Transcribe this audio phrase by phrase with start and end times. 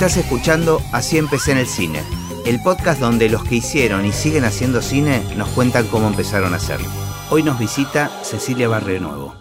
[0.00, 2.00] Estás escuchando Así empecé en el cine,
[2.46, 6.56] el podcast donde los que hicieron y siguen haciendo cine nos cuentan cómo empezaron a
[6.56, 6.88] hacerlo.
[7.28, 9.34] Hoy nos visita Cecilia Barrio Nuevo.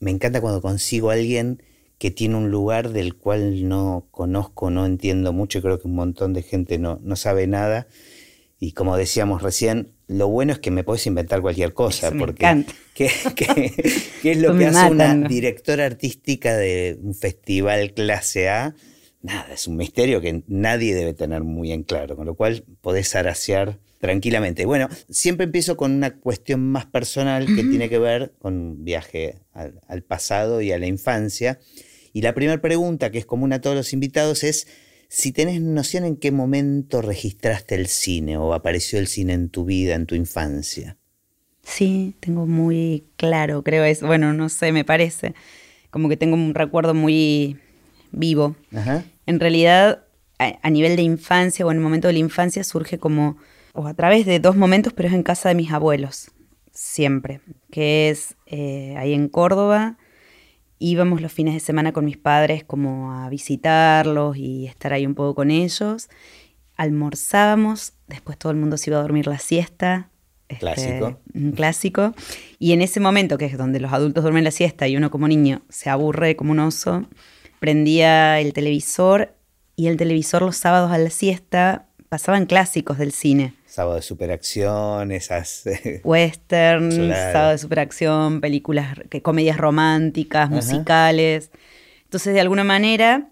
[0.00, 1.62] Me encanta cuando consigo a alguien
[1.96, 6.34] que tiene un lugar del cual no conozco, no entiendo mucho, creo que un montón
[6.34, 7.86] de gente no, no sabe nada.
[8.60, 13.06] Y como decíamos recién, lo bueno es que me puedes inventar cualquier cosa, porque ¿qué,
[13.06, 13.24] es
[14.42, 18.74] lo que hace una directora artística de un festival clase A?
[19.28, 23.14] Nada, es un misterio que nadie debe tener muy en claro, con lo cual podés
[23.14, 24.64] araciar tranquilamente.
[24.64, 29.40] Bueno, siempre empiezo con una cuestión más personal que tiene que ver con un viaje
[29.52, 31.58] al, al pasado y a la infancia.
[32.14, 34.66] Y la primera pregunta, que es común a todos los invitados, es
[35.08, 39.66] si tenés noción en qué momento registraste el cine o apareció el cine en tu
[39.66, 40.96] vida, en tu infancia.
[41.62, 45.34] Sí, tengo muy claro, creo es, bueno, no sé, me parece,
[45.90, 47.58] como que tengo un recuerdo muy
[48.10, 48.56] vivo.
[49.28, 50.06] En realidad,
[50.38, 53.36] a, nivel de infancia o en el momento de la infancia surge como,
[53.74, 56.30] o a través de dos momentos, pero es en casa de mis abuelos,
[56.72, 59.98] siempre, que es eh, ahí en Córdoba,
[60.78, 65.14] íbamos los fines de semana con mis padres como a visitarlos y estar ahí un
[65.14, 66.08] poco con ellos.
[66.78, 70.08] Almorzábamos, después todo el mundo se iba a dormir la siesta.
[70.48, 71.20] Este, clásico.
[71.34, 72.14] Un clásico.
[72.58, 75.28] Y en ese momento, que es donde los adultos duermen la siesta y uno como
[75.28, 77.06] niño se aburre como un oso,
[77.58, 79.34] prendía el televisor
[79.76, 83.54] y el televisor los sábados a la siesta pasaban clásicos del cine.
[83.66, 85.64] Sábado de superacción, esas...
[86.04, 91.50] Western, sábado de superacción, películas, comedias románticas, musicales.
[92.04, 93.28] Entonces, de alguna manera,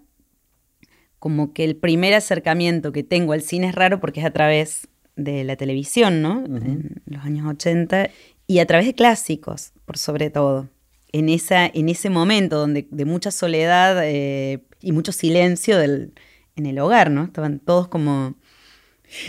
[1.19, 4.87] como que el primer acercamiento que tengo al cine es raro porque es a través
[5.15, 6.45] de la televisión, ¿no?
[6.45, 8.09] En los años 80,
[8.45, 10.69] y a través de clásicos, por sobre todo.
[11.13, 16.13] En, esa, en ese momento donde de mucha soledad eh, y mucho silencio del,
[16.55, 17.23] en el hogar, ¿no?
[17.23, 18.35] Estaban todos como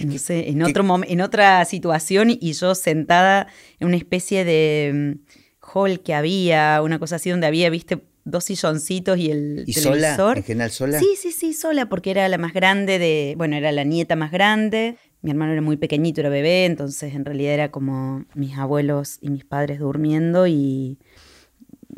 [0.05, 3.47] no sé, en, otro en otra situación y yo sentada
[3.79, 8.45] en una especie de mm, hall que había, una cosa así donde había, viste, dos
[8.45, 10.17] silloncitos y el ¿Y televisor.
[10.17, 10.33] sola?
[10.37, 10.99] ¿En general sola?
[10.99, 14.33] Sí, sí, sí, sola, porque era la más grande de, bueno, era la nieta más
[14.33, 14.97] grande.
[15.23, 19.31] Mi hermano era muy pequeñito, era bebé, entonces en realidad era como mis abuelos y
[19.31, 20.99] mis padres durmiendo y,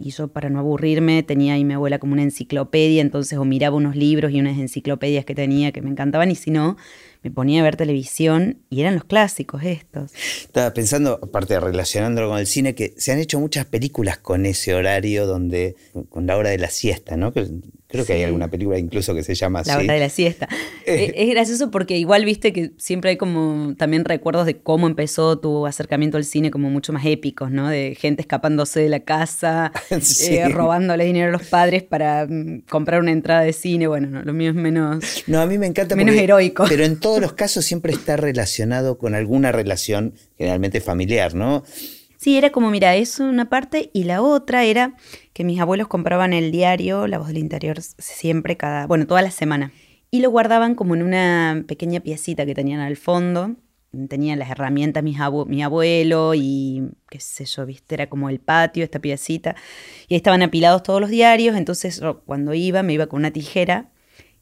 [0.01, 3.77] y yo para no aburrirme tenía ahí mi abuela como una enciclopedia, entonces o miraba
[3.77, 6.77] unos libros y unas enciclopedias que tenía que me encantaban y si no,
[7.23, 10.13] me ponía a ver televisión y eran los clásicos estos.
[10.43, 14.75] Estaba pensando, aparte relacionándolo con el cine, que se han hecho muchas películas con ese
[14.75, 15.77] horario donde,
[16.09, 17.33] con la hora de la siesta, ¿no?
[17.91, 19.71] Creo que hay alguna película incluso que se llama así.
[19.71, 20.49] La hora de la siesta.
[20.87, 21.13] Eh.
[21.15, 25.67] es, gracioso porque igual viste que siempre hay como también recuerdos de cómo empezó tu
[25.67, 27.69] acercamiento al cine como mucho más épicos, ¿no?
[27.69, 33.01] De gente escapándose de la casa, eh, robándole dinero a los padres para mm, comprar
[33.01, 33.87] una entrada de cine.
[33.87, 35.25] Bueno, no, lo mío es menos.
[35.27, 35.95] No, a mí me encanta.
[35.95, 36.65] Menos heroico.
[36.69, 41.63] Pero en todos los casos siempre está relacionado con alguna relación generalmente familiar, ¿no?
[42.21, 44.95] Sí, era como, mira, eso una parte y la otra era
[45.33, 49.31] que mis abuelos compraban el diario La Voz del Interior siempre, cada, bueno, toda la
[49.31, 49.73] semana.
[50.11, 53.57] Y lo guardaban como en una pequeña piecita que tenían al fondo.
[54.11, 58.99] Tenían las herramientas mi abuelo y qué sé yo, viste, era como el patio, esta
[58.99, 59.57] piecita.
[60.07, 63.93] Y ahí estaban apilados todos los diarios, entonces cuando iba me iba con una tijera.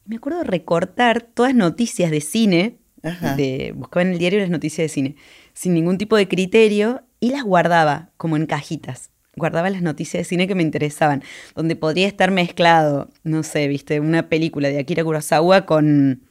[0.05, 2.75] Y me acuerdo recortar todas noticias de cine,
[3.37, 5.15] de, buscaba en el diario las noticias de cine,
[5.53, 9.11] sin ningún tipo de criterio y las guardaba como en cajitas.
[9.35, 11.23] Guardaba las noticias de cine que me interesaban,
[11.55, 16.23] donde podría estar mezclado, no sé, viste, una película de Akira Kurosawa con,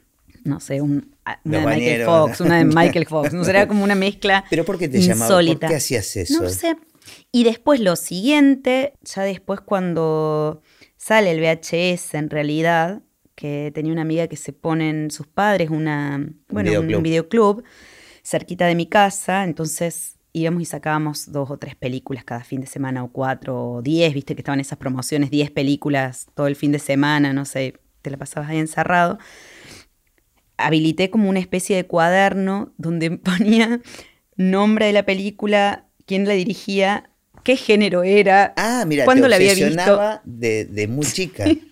[0.45, 1.03] no sé, una
[1.45, 3.33] de Michael Fox, una de Michael Fox.
[3.33, 4.45] No sería como una mezcla.
[4.51, 5.41] ¿Pero por qué te llamaba?
[5.41, 6.43] ¿Por qué hacías eso?
[6.43, 6.77] No sé.
[7.33, 10.63] Y después lo siguiente, ya después cuando
[10.97, 13.03] sale el VHS en realidad,
[13.35, 17.63] que tenía una amiga que se ponen sus padres una, bueno, un videoclub
[18.23, 22.67] cerquita de mi casa, entonces íbamos y sacábamos dos o tres películas cada fin de
[22.67, 26.73] semana, o cuatro, o diez, viste que estaban esas promociones, diez películas todo el fin
[26.73, 29.19] de semana, no sé, te la pasabas ahí encerrado.
[30.57, 33.81] Habilité como una especie de cuaderno donde ponía
[34.37, 37.11] nombre de la película, quién la dirigía,
[37.45, 40.21] qué género era, ah, mira, cuándo la había visto.
[40.25, 41.45] De, de muy chica.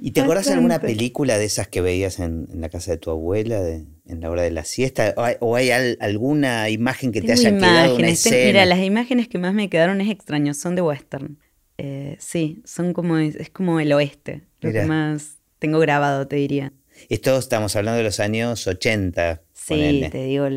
[0.00, 2.98] ¿Y te acordás de alguna película de esas que veías en, en la casa de
[2.98, 3.60] tu abuela?
[3.60, 5.14] De en la hora de la siesta?
[5.40, 9.68] ¿O hay, alguna imagen que te haya quedado una Mira, las imágenes que más me
[9.68, 11.38] quedaron es extraño, son de western.
[11.76, 16.72] Eh, sí, son como, es como el oeste, lo que más tengo grabado, te diría.
[17.08, 19.42] Esto estamos hablando de los años 80.
[19.52, 20.48] Sí, te digo,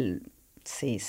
[0.63, 0.99] sí,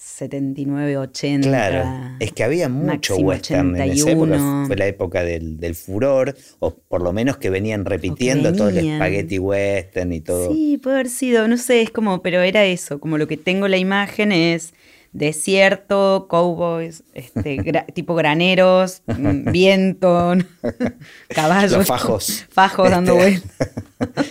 [0.00, 1.48] 79, 80.
[1.48, 6.76] Claro, es que había mucho western en esa época, fue la época del, furor, o
[6.76, 10.52] por lo menos que venían repitiendo todo el spaghetti western y todo.
[10.52, 13.66] Sí, puede haber sido, no sé, es como, pero era eso, como lo que tengo
[13.66, 14.72] la imagen es
[15.12, 17.58] desierto, cowboys, este,
[17.94, 20.34] tipo graneros, mm, viento,
[21.28, 21.72] caballos.
[21.72, 22.46] Los fajos.
[22.50, 24.28] Fajos dando este, vueltas.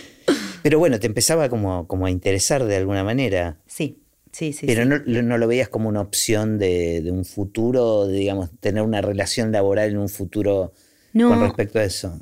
[0.62, 3.58] Pero bueno, te empezaba como, como a interesar de alguna manera.
[3.66, 3.98] Sí.
[4.38, 8.84] Sí, sí, Pero No, no, lo veías como una opción de, un futuro, digamos, tener
[8.84, 10.72] una relación laboral en un futuro
[11.12, 12.20] con respecto a eso.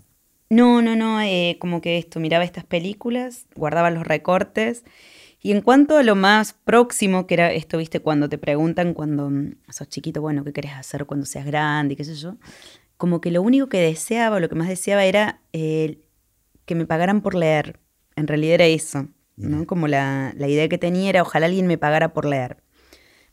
[0.48, 4.82] No, no, no, eh, como que esto, miraba estas películas, guardaba los recortes.
[5.42, 9.28] Y en cuanto a lo más próximo, que era esto, viste, cuando te preguntan cuando
[9.28, 11.92] mm, sos chiquito, bueno, ¿qué querés hacer cuando seas grande?
[11.92, 12.36] y qué sé yo.
[12.96, 15.98] Como que lo único que deseaba, lo que más deseaba era eh,
[16.64, 17.78] que me pagaran por leer.
[18.16, 19.06] En realidad era eso.
[19.36, 19.66] ¿No?
[19.66, 22.58] Como la, idea que tenía era ojalá alguien me pagara por leer.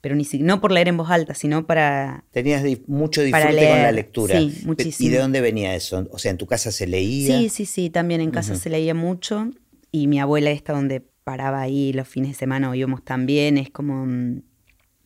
[0.01, 2.25] Pero ni no por leer en voz alta, sino para.
[2.31, 4.37] Tenías mucho disfrute con la lectura.
[4.37, 5.07] Sí, muchísimo.
[5.07, 6.05] ¿Y de dónde venía eso?
[6.11, 7.39] O sea, ¿en tu casa se leía?
[7.39, 9.49] Sí, sí, sí, también en casa se leía mucho.
[9.91, 13.69] Y mi abuela, esta donde paraba ahí los fines de semana o íbamos también, es
[13.69, 14.05] como.
[14.05, 14.41] Mm,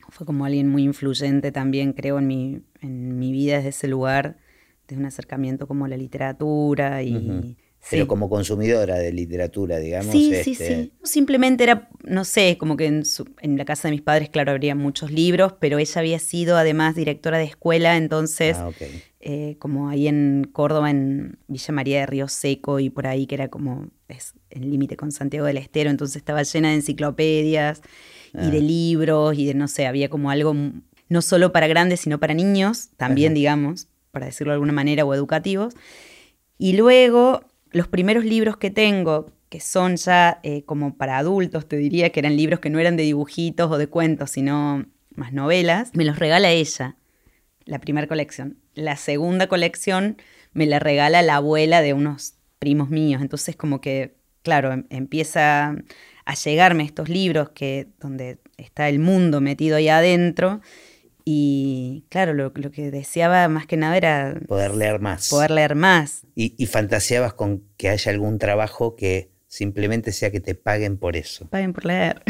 [0.09, 4.37] fue como alguien muy influyente también, creo, en mi, en mi vida desde ese lugar,
[4.87, 7.57] de un acercamiento como a la literatura y
[7.89, 10.11] pero como consumidora de literatura, digamos.
[10.11, 10.93] Sí, sí, este sí.
[11.03, 13.03] Simplemente era, no sé, como que en,
[13.41, 16.95] en, la casa de mis padres, claro, habría muchos libros, pero ella había sido además
[16.95, 18.71] directora de escuela, entonces, ah,
[19.19, 23.35] eh, como ahí en Córdoba, en Villa María de Río Seco y por ahí, que
[23.35, 27.81] era como es, el límite con Santiago del Estero, entonces estaba llena de enciclopedias
[28.33, 28.61] y de ah.
[28.61, 30.53] libros y de, no sé, había como algo
[31.09, 35.13] no solo para grandes, sino para niños, también, digamos, para decirlo de alguna manera, o
[35.13, 35.73] educativos.
[36.57, 37.43] Y luego
[37.77, 42.19] los primeros libros que tengo, que son ya eh, como para adultos, te diría que
[42.19, 44.85] eran libros que no eran de dibujitos o de cuentos, sino
[45.15, 46.97] más novelas, me los regala ella,
[47.65, 48.57] la primera colección.
[48.73, 50.17] La segunda colección
[50.53, 53.21] me la regala la abuela de unos primos míos.
[53.21, 55.75] Entonces como que, claro, em, empieza
[56.25, 60.61] a llegarme estos libros que, donde está el mundo metido ahí adentro
[61.29, 64.39] y claro, lo, que deseaba más que nada era...
[64.47, 65.27] Poder leer más.
[65.27, 66.21] Poder leer más.
[66.35, 71.45] Y, fantaseabas con que haya algún trabajo que simplemente sea que te paguen por eso.
[71.49, 72.23] Paguen por leer.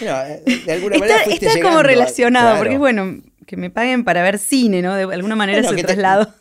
[0.00, 4.38] Eh, de alguna manera está, está como relacionado, porque bueno, que me paguen para ver
[4.38, 4.94] cine, ¿no?
[4.94, 6.32] De alguna manera se traslado.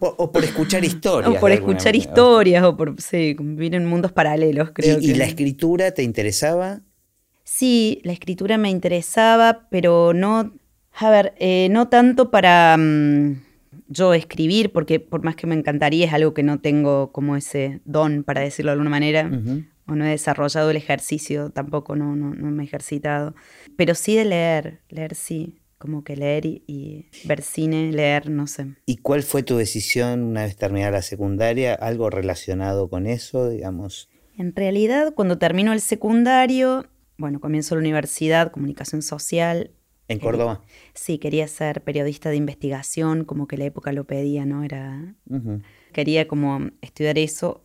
[0.00, 1.36] o, por escuchar historias.
[1.36, 4.98] O por escuchar historias, o por, sí, vivir en mundos paralelos, creo.
[5.00, 6.80] ¿Y, ¿Y la escritura te interesaba?
[7.44, 10.54] Sí, la escritura me interesaba, pero no
[11.00, 13.40] a ver, eh, no tanto para mm,
[13.88, 17.80] yo escribir, porque por más que me encantaría, es algo que no tengo como ese
[17.84, 19.30] don, para decirlo de alguna manera,
[19.86, 23.34] o no he desarrollado el ejercicio, tampoco no, no, me he ejercitado.
[23.76, 28.66] Pero sí de leer, leer sí, como que leer y, ver cine, leer, no sé.
[28.84, 31.74] ¿Y cuál fue tu decisión una vez terminada la secundaria?
[31.74, 34.10] ¿Algo relacionado con eso, digamos?
[34.36, 36.86] En realidad, cuando termino el secundario,
[37.16, 39.70] bueno, comienzo la universidad, comunicación social,
[40.08, 40.62] ¿En Córdoba?
[40.94, 44.64] Sí, quería ser periodista de investigación, como que la época lo pedía, ¿no?
[44.64, 45.14] Era.
[45.92, 47.62] Quería como estudiar eso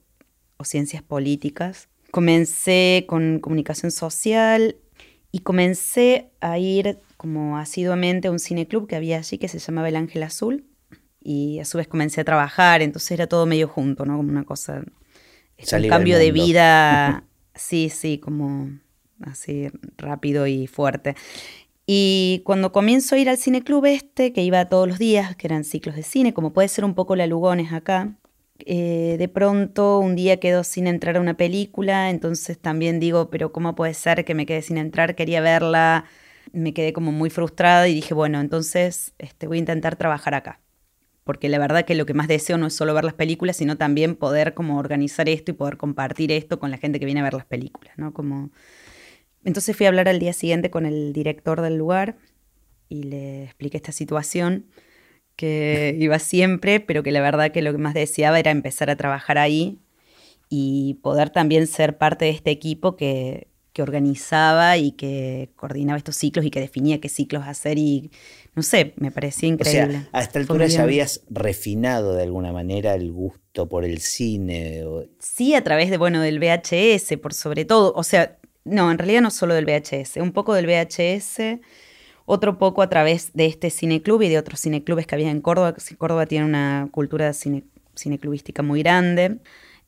[0.57, 1.87] o ciencias políticas.
[2.11, 4.75] Comencé con comunicación social
[5.31, 9.87] y comencé a ir como asiduamente a un cineclub que había allí que se llamaba
[9.87, 10.65] El Ángel Azul.
[11.21, 14.17] Y a su vez comencé a trabajar, entonces era todo medio junto, ¿no?
[14.17, 14.83] Como una cosa.
[14.83, 17.23] un cambio de vida.
[17.55, 18.69] sí, sí, como
[19.21, 21.15] así rápido y fuerte.
[21.85, 25.63] Y cuando comienzo a ir al cineclub este, que iba todos los días, que eran
[25.63, 28.15] ciclos de cine, como puede ser un poco la Lugones acá,
[28.65, 33.51] eh, de pronto un día quedo sin entrar a una película, entonces también digo, pero
[33.51, 35.15] ¿cómo puede ser que me quede sin entrar?
[35.15, 36.05] Quería verla,
[36.53, 40.59] me quedé como muy frustrada y dije, bueno, entonces este, voy a intentar trabajar acá.
[41.25, 43.77] Porque la verdad que lo que más deseo no es solo ver las películas, sino
[43.77, 47.23] también poder como organizar esto y poder compartir esto con la gente que viene a
[47.23, 48.13] ver las películas, ¿no?
[48.13, 48.51] Como
[49.45, 52.17] entonces fui a hablar al día siguiente con el director del lugar
[52.89, 54.65] y le expliqué esta situación,
[55.35, 58.95] que iba siempre, pero que la verdad que lo que más deseaba era empezar a
[58.95, 59.79] trabajar ahí
[60.49, 63.47] y poder también ser parte de este equipo que,
[63.79, 68.11] organizaba y que coordinaba estos ciclos y que definía qué ciclos hacer y
[68.53, 69.97] no sé, me parecía increíble.
[69.97, 73.97] O sea, a esta altura ya habías refinado de alguna manera el gusto por el
[73.97, 74.83] cine.
[75.17, 77.93] Sí, a través de, bueno, del VHS, por sobre todo.
[77.95, 81.59] O sea, no, en realidad no solo del VHS, un poco del VHS,
[82.25, 85.75] otro poco a través de este cineclub y de otros cineclubes que había en Córdoba.
[85.97, 87.63] Córdoba tiene una cultura cine,
[87.95, 89.39] cineclubística muy grande.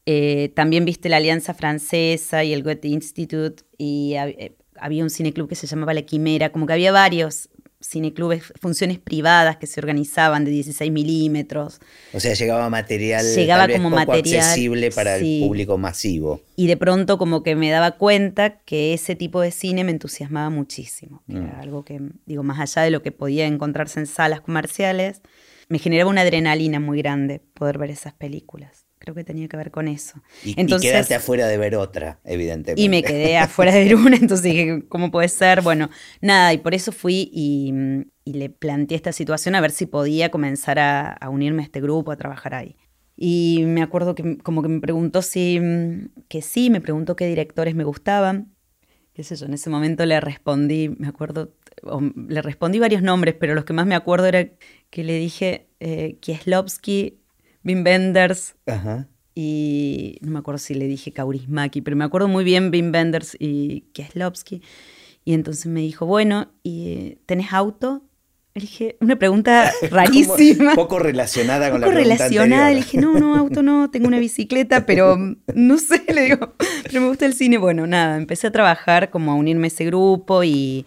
[0.05, 5.48] Eh, también viste la Alianza Francesa y el Goethe Institute y eh, había un cineclub
[5.48, 7.50] que se llamaba La Quimera, como que había varios
[7.88, 11.80] cineclubes, funciones privadas que se organizaban de 16 milímetros.
[12.13, 15.42] O sea, llegaba material, Llegaba tal vez como poco material, accesible para sí.
[15.42, 16.42] el público masivo.
[16.56, 20.50] Y de pronto como que me daba cuenta que ese tipo de cine me entusiasmaba
[20.50, 21.24] muchísimo.
[21.27, 21.46] que Mm.
[21.46, 25.22] Era algo que, digo, más allá de lo que podía encontrarse en salas comerciales,
[25.68, 28.85] me generaba una adrenalina muy grande poder ver esas películas.
[28.99, 30.21] Creo que tenía que ver con eso.
[30.41, 32.81] Y, y Entonces, quedaste afuera de ver otra, evidentemente.
[32.81, 35.61] y me quedé afuera de ver una, entonces dije, ¿cómo puede ser?
[35.61, 35.89] Bueno,
[36.21, 37.73] nada, y por eso fui y,
[38.23, 41.81] y le planteé esta situación a ver si podía comenzar a, a unirme a este
[41.81, 42.77] grupo, a trabajar ahí.
[43.17, 47.27] Y me acuerdo que como que me preguntó si, mm, que sí, me preguntó qué
[47.27, 48.55] directores me gustaban.
[49.13, 53.35] Qué sé yo, en ese momento le respondí, me acuerdo, o le respondí varios nombres,
[53.39, 54.49] pero los que más me acuerdo era
[54.89, 57.21] que le dije eh, Kieslowski,
[57.65, 59.07] Wim Wenders, Ajá.
[59.34, 63.36] y no me acuerdo si le dije Kaurismaki, pero me acuerdo muy bien Wim Wenders
[63.39, 64.62] y Kieslowski.
[65.25, 68.03] Y entonces me dijo, bueno, ¿y ¿tenés auto?
[68.53, 70.75] Le dije, una pregunta rarísima.
[70.75, 72.69] Poco relacionada con poco la pregunta relacionada.
[72.69, 76.53] Le dije, no, no, auto no, tengo una bicicleta, pero mm, no sé, le digo,
[76.84, 77.57] pero me gusta el cine.
[77.57, 80.86] Bueno, nada, empecé a trabajar como a unirme a ese grupo y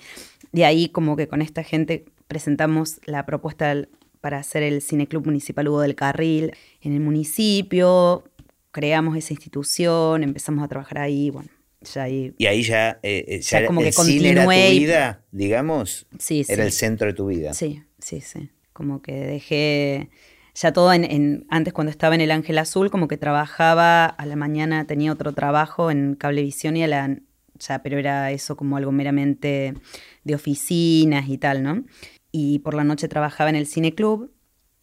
[0.52, 3.74] de ahí como que con esta gente presentamos la propuesta
[4.20, 8.24] para hacer el Cineclub Municipal Hugo del Carril en el municipio,
[8.70, 11.48] creamos esa institución, empezamos a trabajar ahí, bueno,
[11.80, 14.50] ya ahí Y ahí ya, eh, eh, ya Ya como el que cine era tu
[14.50, 16.06] vida, digamos.
[16.18, 16.66] Sí, Era sí.
[16.66, 17.54] el centro de tu vida.
[17.54, 18.50] Sí, sí, sí.
[18.72, 20.10] Como que dejé
[20.54, 24.26] ya todo en, en- antes cuando estaba en el Ángel Azul, como que trabajaba a
[24.26, 27.18] la mañana, tenía otro trabajo en Cablevisión y a la
[27.60, 29.74] ya, pero era eso como algo meramente
[30.22, 31.84] de oficinas y tal, ¿no?
[32.30, 34.32] Y por la noche trabajaba en el Cine Club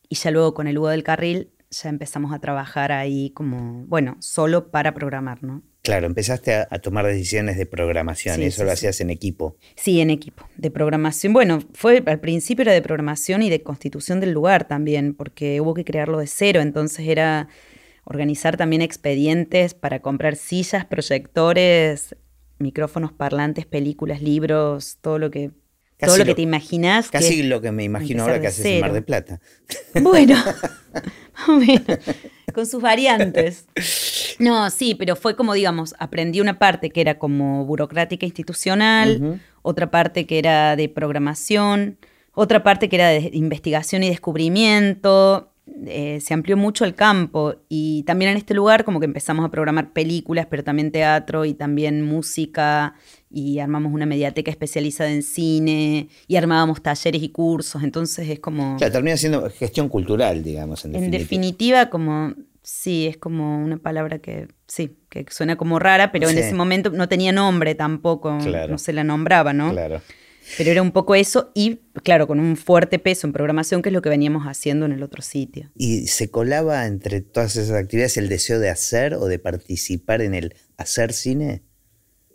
[0.09, 4.17] y ya luego con el Hugo del Carril ya empezamos a trabajar ahí como, bueno,
[4.19, 5.61] solo para programar, ¿no?
[5.81, 8.73] Claro, empezaste a, a tomar decisiones de programación Sí, y eso sí, lo sí.
[8.73, 9.57] hacías en equipo.
[9.75, 11.33] Sí, en equipo, de programación.
[11.33, 15.73] Bueno, fue al principio era de programación y de constitución del lugar también, porque hubo
[15.73, 17.49] que crearlo de cero, entonces era
[18.03, 22.15] organizar también expedientes para comprar sillas, proyectores,
[22.57, 25.51] micrófonos, parlantes, películas, libros, todo lo que
[25.97, 27.09] todo lo que te imaginás.
[27.09, 29.39] que Casi lo que me imagino ahora que haces en Mar de Plata.
[30.01, 30.35] Bueno,
[31.33, 31.99] más o menos,
[32.53, 33.65] con sus variantes.
[34.39, 39.89] No, sí, pero fue como, digamos, aprendí una parte que era como burocrática institucional, otra
[39.89, 41.97] parte que era de programación,
[42.33, 45.51] otra parte que era de investigación y descubrimiento.
[45.87, 49.49] eh, se amplió mucho el campo y también en este lugar como que empezamos a
[49.49, 52.93] programar películas, pero también teatro y también música
[53.37, 58.77] y armamos una mediateca especializada en cine y armábamos talleres y cursos, entonces es como...
[58.77, 61.19] Claro, termina siendo gestión cultural, digamos, en En definitiva.
[61.19, 66.37] definitiva, como sí, es como una palabra que sí, que suena como rara, pero en
[66.37, 68.71] ese momento no tenía nombre tampoco, Claro.
[68.71, 69.71] no se la nombraba, ¿no?
[69.71, 70.01] Claro.
[70.57, 73.93] Pero era un poco eso y, claro, con un fuerte peso en programación, que es
[73.93, 75.71] lo que veníamos haciendo en el otro sitio.
[75.75, 80.35] ¿Y se colaba entre todas esas actividades el deseo de hacer o de participar en
[80.35, 81.63] el hacer cine?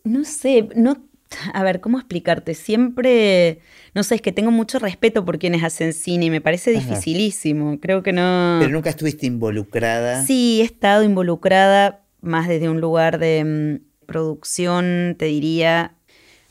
[0.05, 0.97] No sé, no,
[1.55, 2.55] a ver, ¿cómo explicarte?
[2.55, 3.61] Siempre,
[3.95, 6.81] no sé, es que tengo mucho respeto por quienes hacen cine y me parece Ajá.
[6.81, 7.79] dificilísimo.
[7.81, 8.59] Creo que no.
[8.61, 10.25] Pero nunca estuviste involucrada.
[10.25, 15.95] Sí, he estado involucrada más desde un lugar de mm, producción, te diría,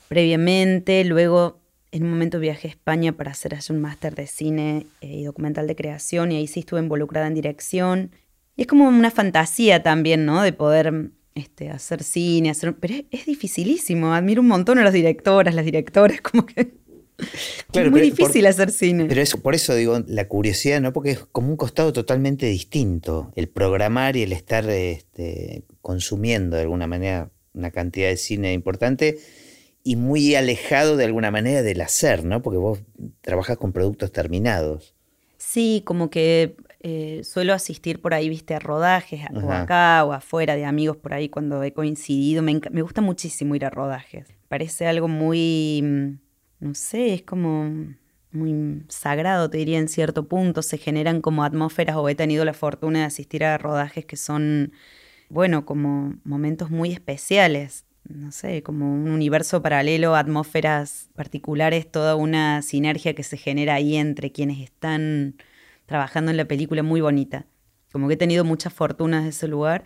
[0.08, 1.03] previamente.
[1.06, 1.60] Luego,
[1.91, 5.24] en un momento viajé a España para hacer allí un máster de cine eh, y
[5.24, 8.12] documental de creación y ahí sí estuve involucrada en dirección.
[8.56, 10.41] Y es como una fantasía también, ¿no?
[10.41, 12.75] De poder mm, este, hacer cine, hacer...
[12.79, 14.13] Pero es, es dificilísimo.
[14.13, 16.77] Admiro un montón a los directoras, las directoras, como que...
[17.72, 19.05] Claro, es muy pero por- difícil hacer cine.
[19.05, 20.93] Pero eso, por eso digo, la curiosidad, ¿no?
[20.93, 23.34] Porque es como un costado totalmente distinto.
[23.36, 29.17] El programar y el estar este, consumiendo de alguna manera una cantidad de cine importante
[29.84, 32.41] y muy alejado de alguna manera del hacer, ¿no?
[32.41, 32.79] Porque vos
[33.22, 34.96] trabajás con productos terminados.
[35.38, 40.56] Sí, como que eh, suelo asistir por ahí, viste, a rodajes, o acá o afuera
[40.56, 42.42] de amigos por ahí cuando he coincidido.
[42.42, 44.28] Me, me gusta muchísimo ir a rodajes.
[44.48, 46.20] Parece algo muy, mm,
[46.62, 47.94] no sé, es como
[48.32, 50.62] muy sagrado, te diría en cierto punto.
[50.62, 54.72] Se generan como atmósferas o he tenido la fortuna de asistir a rodajes que son,
[55.30, 57.86] bueno, como momentos muy especiales.
[58.08, 63.98] No sé, como un universo paralelo, atmósferas particulares, toda una sinergia que se genera ahí
[63.98, 65.36] entre quienes están
[65.89, 67.48] trabajando en la película muy bonita.
[67.91, 69.84] Como que he tenido muchas fortunas de ese lugar,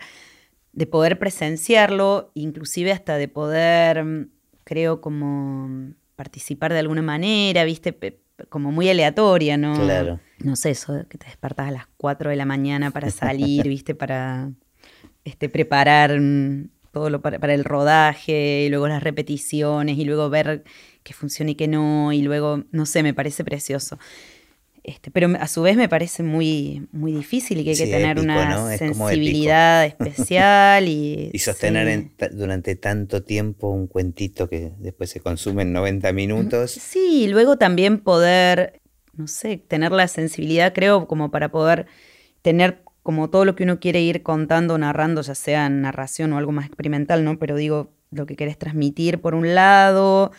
[0.74, 4.28] de poder presenciarlo, inclusive hasta de poder, mm,
[4.64, 7.96] creo, como participar de alguna manera, viste,
[8.50, 9.80] como muy aleatoria, ¿no?
[9.80, 10.20] Claro.
[10.40, 13.62] No sé, eso de que te despertás a las 4 de la mañana para salir,
[13.68, 14.50] viste, para
[15.24, 20.28] este, preparar mm, todo lo para, para el rodaje, y luego las repeticiones, y luego
[20.28, 20.64] ver
[21.02, 23.98] que funciona y que no, y luego, no sé, me parece precioso.
[24.84, 28.20] Este, pero a su vez me parece muy, muy difícil y que hay que tener
[28.20, 35.62] una sensibilidad especial y, y sostener durante tanto tiempo un cuentito que después se consume
[35.62, 36.72] en 90 minutos.
[36.72, 38.82] Sí, y luego también poder,
[39.14, 41.86] no sé, tener la sensibilidad, creo, como para poder
[42.42, 46.36] tener como todo lo que uno quiere ir contando, narrando, ya sea en narración o
[46.36, 47.38] algo más experimental, ¿no?
[47.38, 50.30] Pero digo, lo que querés transmitir por un lado,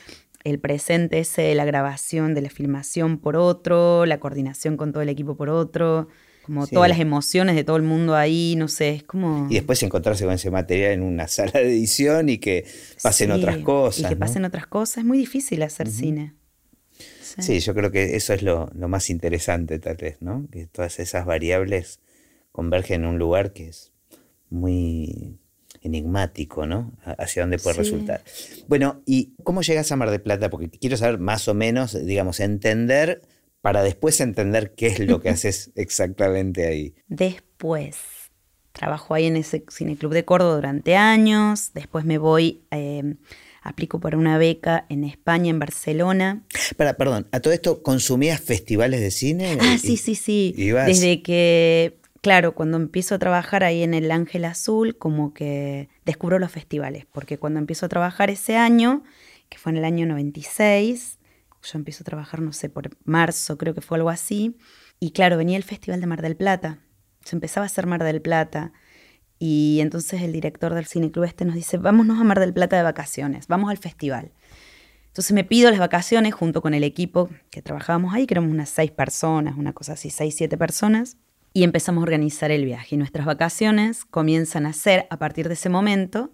[0.45, 5.01] el presente ese de la grabación, de la filmación por otro, la coordinación con todo
[5.01, 6.07] el equipo por otro,
[6.45, 9.47] como todas las emociones de todo el mundo ahí, no sé, es como...
[9.49, 12.63] Y después encontrarse con ese material en una sala de edición y que
[13.01, 14.05] pasen otras cosas.
[14.05, 16.35] Y que pasen otras cosas, es muy difícil hacer cine.
[17.39, 17.59] Sí.
[17.59, 20.47] yo creo que eso es lo, lo, más interesante tal vez, ¿no?
[20.51, 21.99] Que todas esas variables
[22.53, 23.91] convergen en un lugar que es
[24.49, 25.37] muy
[25.85, 26.91] enigmático, ¿no?
[27.17, 28.23] Hacia dónde puede resultar.
[28.67, 30.49] Bueno, ¿y cómo llegas a Mar del Plata?
[30.49, 33.21] Porque quiero saber más o menos, digamos, entender
[33.61, 36.93] para después entender qué es lo que haces exactamente ahí.
[37.07, 37.95] Después.
[38.73, 41.71] Trabajo ahí en ese cineclub de Córdoba durante años.
[41.73, 43.15] Después me voy, em,
[43.63, 46.43] aplico para una beca en España, en Barcelona.
[46.77, 49.57] Para, perdón, ¿a todo esto consumías festivales de cine?
[49.61, 50.53] Ah, sí, sí, sí.
[50.57, 56.39] Desde que claro, cuando empiezo a trabajar ahí en el Ángel Azul, como que descubro
[56.39, 59.03] los festivales, porque cuando empiezo a trabajar ese año,
[59.47, 61.19] que fue en el año 96,
[61.61, 64.57] yo empiezo a trabajar, no sé, por marzo, creo que fue algo así,
[64.99, 66.79] y claro, venía el Festival de Mar del Plata,
[67.23, 68.73] se empezaba a hacer Mar del Plata,
[69.37, 72.81] y entonces el director del cineclub este nos dice, vámonos a Mar del Plata de
[72.81, 74.31] vacaciones, vamos al festival.
[75.09, 78.69] Entonces me pido las vacaciones junto con el equipo que trabajábamos ahí, que éramos unas
[78.69, 81.17] seis personas, una cosa así, seis, siete personas
[81.55, 82.95] y empezamos a organizar el viaje.
[82.95, 86.33] Y nuestras vacaciones comienzan a ser, a partir de ese momento,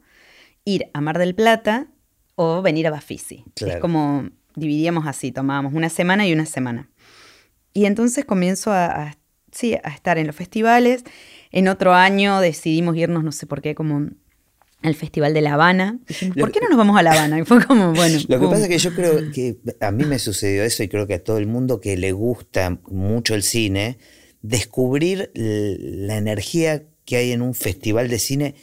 [0.65, 1.85] ir a Mar del Plata
[2.33, 3.45] o venir a Bafisi.
[3.55, 6.89] Es como dividíamos así, tomábamos una semana y una semana.
[7.71, 9.15] Y entonces comienzo a,
[9.51, 11.03] sí, a estar en los festivales.
[11.51, 14.09] En otro año decidimos irnos, no sé por qué, como
[14.81, 15.99] al Festival de La Habana.
[16.39, 17.37] ¿por qué no nos vamos a La Habana?
[17.37, 18.17] Y fue como, bueno.
[18.27, 21.05] Lo que pasa es que yo creo que a mí me sucedió eso y creo
[21.05, 23.99] que a todo el mundo que le gusta mucho el cine,
[24.41, 28.55] descubrir la energía que hay en un festival de cine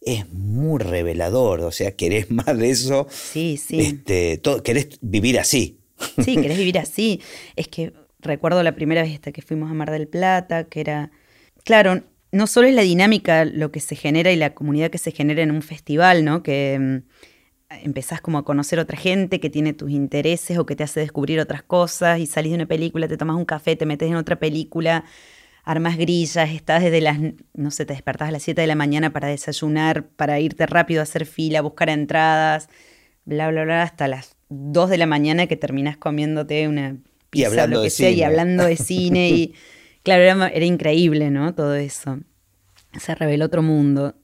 [0.00, 1.60] es muy revelador.
[1.60, 3.06] O sea, querés más de eso.
[3.10, 3.80] Sí, sí.
[3.80, 5.80] Este, querés vivir así.
[6.24, 7.20] Sí, querés vivir así.
[7.56, 11.10] Es que recuerdo la primera vez que fuimos a Mar del Plata, que era.
[11.64, 15.10] Claro, no solo es la dinámica lo que se genera y la comunidad que se
[15.10, 16.42] genera en un festival, ¿no?
[16.42, 17.08] Que mm,
[17.70, 21.40] empezás como a conocer otra gente que tiene tus intereses o que te hace descubrir
[21.40, 24.36] otras cosas y salís de una película, te tomas un café, te metes en otra
[24.36, 25.04] película,
[25.64, 27.18] armas grillas, estás desde las,
[27.54, 31.00] no sé, te despertás a las 7 de la mañana para desayunar, para irte rápido
[31.00, 32.68] a hacer fila, buscar entradas,
[33.24, 36.96] bla, bla, bla, hasta las 2 de la mañana que terminás comiéndote una
[37.30, 39.54] pizza o lo que sea y hablando de cine y
[40.04, 41.54] claro, era, era increíble, ¿no?
[41.54, 42.20] Todo eso.
[42.96, 44.14] Se reveló otro mundo.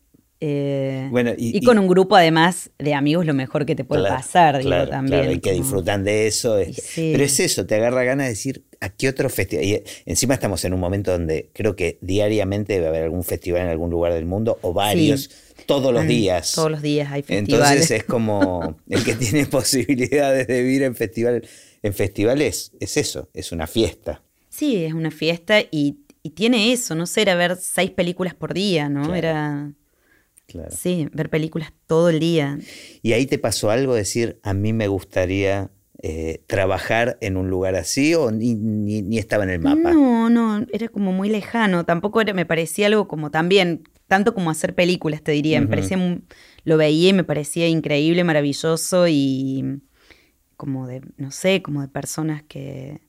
[0.45, 4.89] Eh, y, con un grupo además de amigos lo mejor que te puede pasar, digo,
[4.89, 5.31] también.
[5.31, 6.59] y que disfrutan de eso.
[6.97, 9.65] Pero es eso, te agarra ganas de decir, ¿a qué otro festival?
[9.65, 13.69] Y encima estamos en un momento donde creo que diariamente debe haber algún festival en
[13.69, 15.31] algún lugar del mundo o varios.
[15.67, 16.55] Todos los días.
[16.57, 17.71] Todos los días hay festivales.
[17.71, 21.47] Entonces es como el que tiene posibilidades de vivir en, festival,
[21.85, 24.25] en festivales, es eso, es una fiesta.
[24.49, 25.99] Sí, es una fiesta y,
[26.35, 29.15] tiene eso, no sé, era ver seis películas por día, ¿no?
[29.15, 29.73] Era
[30.71, 32.59] Sí, ver películas todo el día.
[33.03, 35.71] ¿Y ahí te pasó algo, decir, a mí me gustaría
[36.03, 39.93] eh, trabajar en un lugar así o ni, estaba en el mapa?
[39.93, 41.85] No, no, era como muy lejano.
[41.85, 45.61] Tampoco era, me parecía algo como también, tanto como hacer películas, te diría.
[45.61, 45.99] Me parecía,
[46.65, 49.81] lo veía y me parecía increíble, maravilloso y
[50.57, 53.01] como de, no sé, como de personas que,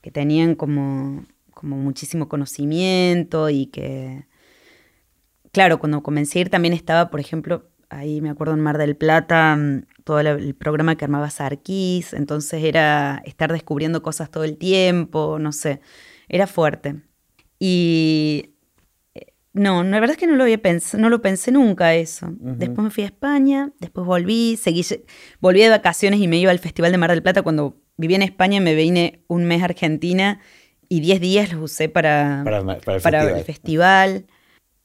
[0.00, 4.26] que tenían como, como muchísimo conocimiento y que
[5.54, 8.96] claro, cuando comencé a ir también estaba, por ejemplo, ahí me acuerdo en Mar del
[8.96, 14.58] Plata, mm, todo el programa que armaba Sarkis, entonces era estar descubriendo cosas todo el
[14.58, 15.80] tiempo, no sé,
[16.28, 16.96] era fuerte.
[17.58, 18.56] Y
[19.14, 22.26] eh, no, la verdad es que no lo había pensado, no lo pensé nunca eso.
[22.38, 24.84] Después me fui a España, después volví, seguí,
[25.40, 27.42] volví de vacaciones y me iba al Festival de Mar del Plata.
[27.42, 30.40] Cuando viví en España me vine un mes a Argentina
[30.88, 32.44] y 10 días los usé para,
[33.02, 34.26] para, el festival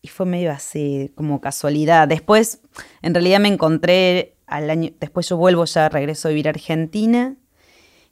[0.02, 2.08] y fue medio así, como casualidad.
[2.08, 2.62] Después,
[3.02, 7.36] en realidad me encontré al año, después yo vuelvo ya, regreso a vivir a Argentina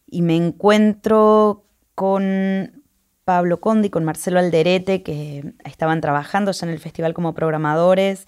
[0.05, 2.83] y me encuentro con
[3.23, 8.25] Pablo Condi, con Marcelo Alderete, que estaban trabajando ya en el festival como programadores.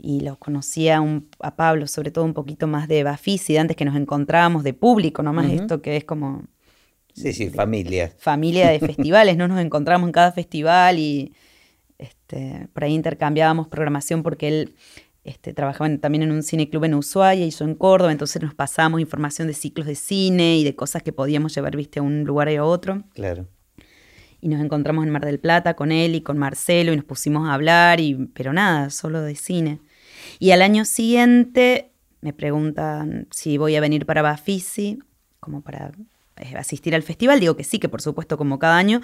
[0.00, 1.02] y los conocía
[1.40, 5.22] a Pablo, sobre todo un poquito más de Bafisi, antes que nos encontrábamos de público,
[5.22, 6.44] nomás esto que es como...
[7.14, 8.12] Sí, sí, familia.
[8.16, 11.32] Familia de festivales, no nos encontramos en cada festival y
[11.98, 14.74] este, por ahí intercambiábamos programación porque él
[15.24, 19.00] este, trabajaba también en un cineclub en Ushuaia y yo en Córdoba, entonces nos pasábamos
[19.00, 22.48] información de ciclos de cine y de cosas que podíamos llevar, viste, a un lugar
[22.48, 23.04] y a otro.
[23.14, 23.46] Claro
[24.40, 27.48] y nos encontramos en Mar del Plata con él y con Marcelo y nos pusimos
[27.48, 29.80] a hablar, y, pero nada, solo de cine.
[30.38, 35.00] Y al año siguiente me preguntan si voy a venir para Bafisi,
[35.40, 35.92] como para
[36.36, 37.40] eh, asistir al festival.
[37.40, 39.00] Digo que sí, que por supuesto como cada año.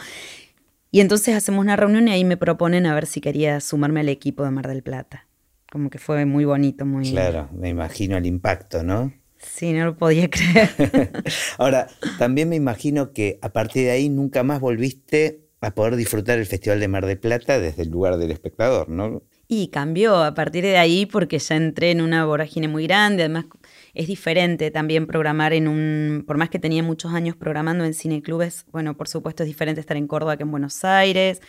[0.94, 4.08] Y entonces hacemos una reunión y ahí me proponen a ver si quería sumarme al
[4.08, 5.26] equipo de Mar del Plata.
[5.68, 7.10] Como que fue muy bonito, muy...
[7.10, 9.12] Claro, me imagino el impacto, ¿no?
[9.36, 10.70] Sí, no lo podía creer.
[11.58, 16.38] Ahora, también me imagino que a partir de ahí nunca más volviste a poder disfrutar
[16.38, 19.24] el Festival de Mar del Plata desde el lugar del espectador, ¿no?
[19.48, 23.46] Y cambió a partir de ahí porque ya entré en una vorágine muy grande, además
[23.94, 28.66] es diferente también programar en un, por más que tenía muchos años programando en cineclubes,
[28.72, 31.40] bueno, por supuesto es diferente estar en Córdoba que en Buenos Aires,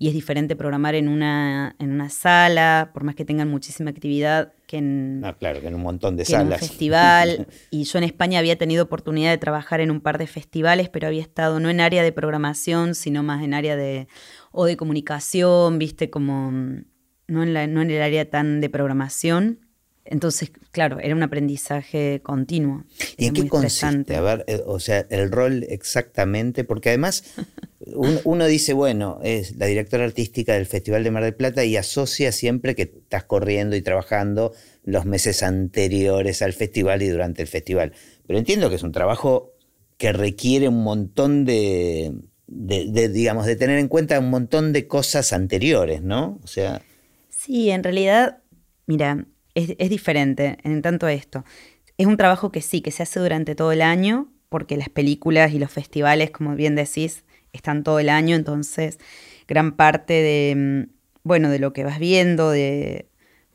[0.00, 4.54] y es diferente programar en una, en una sala, por más que tengan muchísima actividad,
[4.66, 6.46] que en, ah, claro, que en un montón de salas.
[6.46, 7.46] En un festival.
[7.70, 11.06] y yo en España había tenido oportunidad de trabajar en un par de festivales, pero
[11.06, 14.08] había estado no en área de programación, sino más en área de,
[14.52, 19.69] o de comunicación, viste, como no en, la, no en el área tan de programación.
[20.04, 22.84] Entonces, claro, era un aprendizaje continuo.
[23.16, 24.16] ¿Y en qué consiste?
[24.16, 27.24] A ver, eh, o sea, el rol exactamente, porque además
[28.24, 32.32] uno, dice, bueno, es la directora artística del Festival de Mar del Plata y asocia
[32.32, 34.52] siempre que estás corriendo y trabajando
[34.84, 37.92] los meses anteriores al festival y durante el festival.
[38.26, 39.52] Pero entiendo que es un trabajo
[39.96, 42.12] que requiere un montón de,
[42.46, 46.40] digamos, de tener en cuenta un montón de cosas anteriores, ¿no?
[46.42, 46.80] O sea...
[47.28, 48.38] Sí, en realidad,
[48.86, 51.44] mira, es, diferente en tanto esto.
[51.98, 55.52] Es un trabajo que sí, que se hace durante todo el año, porque las películas
[55.52, 58.98] y los festivales, como bien decís, están todo el año, entonces
[59.48, 60.90] gran parte de, mm,
[61.24, 63.09] bueno, de lo que vas viendo, de,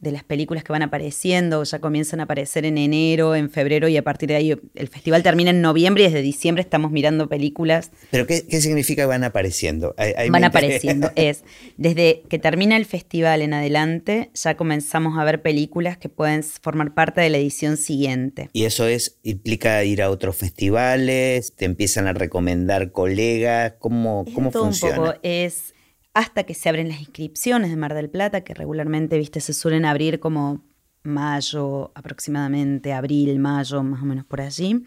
[0.06, 3.98] de las películas que van apareciendo, ya comienzan a aparecer en enero, en febrero y
[3.98, 7.92] a partir de ahí el festival termina en noviembre y desde diciembre estamos mirando películas.
[8.12, 9.96] ¿Pero qué, significa que van apareciendo?
[10.30, 11.44] van apareciendo, es
[11.78, 16.94] desde que termina el festival en adelante ya comenzamos a ver películas que pueden formar
[16.94, 18.50] parte de la edición siguiente.
[18.54, 21.54] ¿Y eso es implica ir a otros festivales?
[21.56, 23.74] ¿Te empiezan a recomendar colegas?
[23.80, 25.00] ¿Cómo, cómo funciona?
[25.00, 25.20] Un poco.
[25.24, 25.75] Es
[26.16, 29.84] hasta que se abren las inscripciones de Mar del Plata, que regularmente, viste, se suelen
[29.84, 30.64] abrir como
[31.04, 34.86] mayo aproximadamente, abril, mayo, más o menos por allí.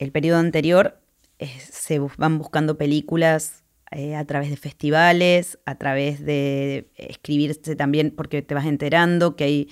[0.00, 1.00] El periodo anterior
[1.38, 8.10] eh, se van buscando películas eh, a través de festivales, a través de escribirse también,
[8.10, 9.68] porque te vas enterando que hay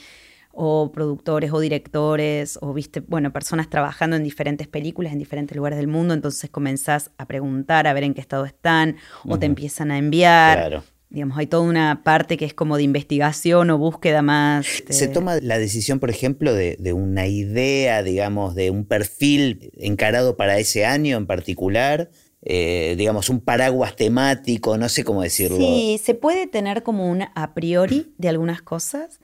[0.53, 5.79] o productores o directores o viste, bueno, personas trabajando en diferentes películas en diferentes lugares
[5.79, 9.91] del mundo, entonces comenzás a preguntar a ver en qué estado están o te empiezan
[9.91, 10.59] a enviar.
[10.59, 10.85] Claro.
[11.09, 14.67] Digamos, hay toda una parte que es como de investigación o búsqueda más.
[14.67, 19.73] Este Se toma la decisión, por ejemplo, de, de, una idea, digamos, de un perfil
[19.77, 22.09] encarado para ese año en particular,
[22.45, 25.59] eh, digamos, un paraguas temático, no sé cómo decirlo.
[25.59, 29.21] Sí, se puede tener como un a priori de algunas cosas,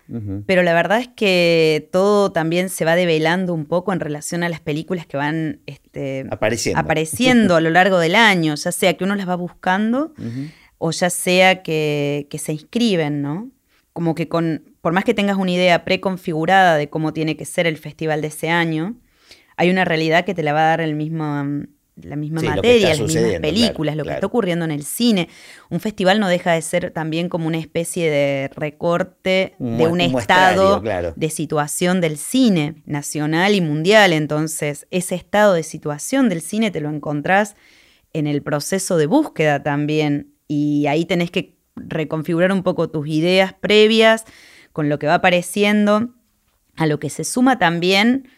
[0.47, 4.49] pero la verdad es que todo también se va develando un poco en relación a
[4.49, 6.81] las películas que van este, apareciendo.
[6.81, 10.13] apareciendo a lo largo del año, ya sea que uno las va buscando
[10.79, 13.51] o ya sea que, que se inscriben, ¿no?
[13.93, 17.67] Como que con, por más que tengas una idea preconfigurada de cómo tiene que ser
[17.67, 18.95] el festival de ese año,
[19.57, 21.67] hay una realidad que te la va a dar el mismo
[22.03, 25.29] la misma materia, las mismas películas, lo que está ocurriendo en el cine.
[25.71, 30.83] Un festival no deja de ser también como una especie de recorte de un, estado
[31.17, 34.13] de situación del cine nacional y mundial.
[34.13, 37.57] Entonces, ese estado de situación del cine te lo encontrás
[38.13, 40.35] en el proceso de búsqueda también.
[40.47, 44.25] Y ahí tenés que reconfigurar un poco tus ideas previas
[44.73, 46.15] con lo que va apareciendo,
[46.77, 48.29] a lo que se suma también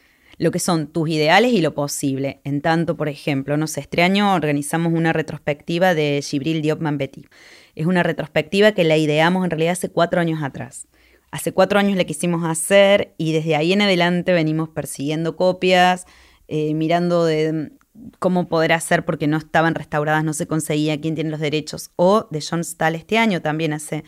[0.40, 2.40] lo que son tus ideales y lo posible.
[2.44, 7.26] En tanto, por ejemplo, no sé, este año organizamos una retrospectiva de Gibril Diop Betty.
[7.74, 10.88] Es una retrospectiva que la ideamos en realidad hace cuatro años atrás.
[11.30, 16.06] Hace cuatro años la quisimos hacer y desde ahí en adelante venimos persiguiendo copias,
[16.48, 17.72] eh, mirando de
[18.18, 21.90] cómo poder hacer porque no estaban restauradas, no se conseguía quién tiene los derechos.
[21.96, 24.04] O de John Stahl este año también hace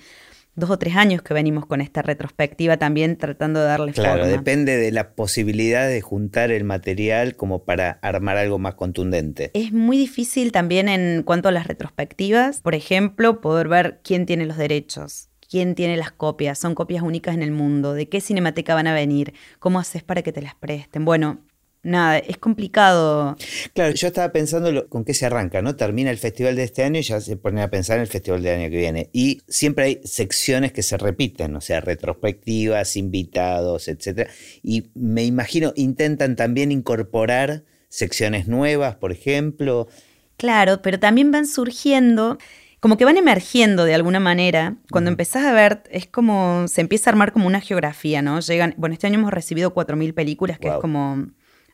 [0.54, 4.24] dos o tres años que venimos con esta retrospectiva también tratando de darle claro, forma.
[4.24, 9.50] Claro, depende de la posibilidad de juntar el material como para armar algo más contundente.
[9.54, 14.46] Es muy difícil también en cuanto a las retrospectivas, por ejemplo, poder ver quién tiene
[14.46, 18.74] los derechos quién tiene las copias, son copias únicas en el mundo, de qué cinemateca
[18.74, 21.04] van a venir, cómo haces para que te las presten.
[21.04, 21.40] Bueno,
[21.82, 23.36] nada, es complicado.
[23.74, 25.76] Claro, yo estaba pensando con qué se arranca, ¿no?
[25.76, 28.42] Termina el festival de este año y ya se pone a pensar en el festival
[28.42, 29.10] del año que viene.
[29.12, 34.28] Y siempre hay secciones que se repiten, o sea, retrospectivas, invitados, etc.
[34.62, 39.88] Y me imagino, intentan también incorporar secciones nuevas, por ejemplo.
[40.36, 42.38] Claro, pero también van surgiendo
[42.82, 44.74] como que van emergiendo de alguna manera.
[44.90, 48.40] Cuando empezás a ver, es como, se empieza a armar como una geografía, ¿no?
[48.40, 51.28] Llegan, bueno, este año hemos recibido 4.000 películas, que es como,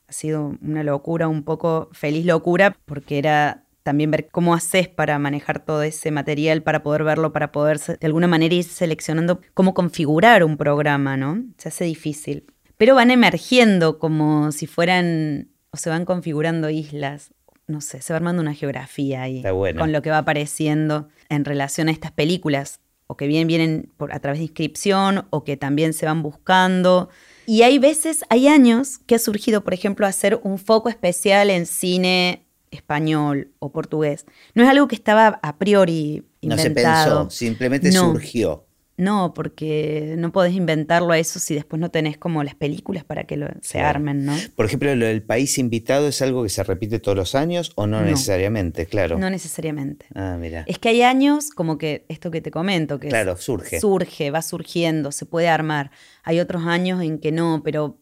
[0.09, 5.19] ha sido una locura, un poco feliz locura, porque era también ver cómo haces para
[5.19, 9.75] manejar todo ese material, para poder verlo, para poder de alguna manera ir seleccionando cómo
[9.75, 11.43] configurar un programa, ¿no?
[11.57, 12.45] Se hace difícil.
[12.77, 17.33] Pero van emergiendo como si fueran, o se van configurando islas,
[17.67, 19.43] no sé, se va armando una geografía ahí
[19.79, 24.13] con lo que va apareciendo en relación a estas películas, o que bien vienen por,
[24.13, 27.09] a través de inscripción, o que también se van buscando.
[27.49, 31.65] Y hay veces, hay años que ha surgido, por ejemplo, hacer un foco especial en
[31.65, 34.27] cine español o portugués.
[34.53, 37.25] No es algo que estaba a priori inventado.
[37.25, 38.68] No se pensó, simplemente surgió.
[38.99, 43.25] No, porque no podés inventarlo a eso si después no tenés como las películas para
[43.25, 44.37] que se armen, ¿no?
[44.57, 47.87] Por ejemplo, lo del país invitado es algo que se repite todos los años o
[47.87, 49.17] no, necesariamente, claro.
[49.17, 50.07] No necesariamente.
[50.17, 50.65] Ah, mira.
[50.67, 53.79] Es que hay años como que esto que te comento, que claro, surge.
[53.79, 55.93] Surge, va surgiendo, se puede armar.
[56.25, 58.01] Hay otros años en que no, pero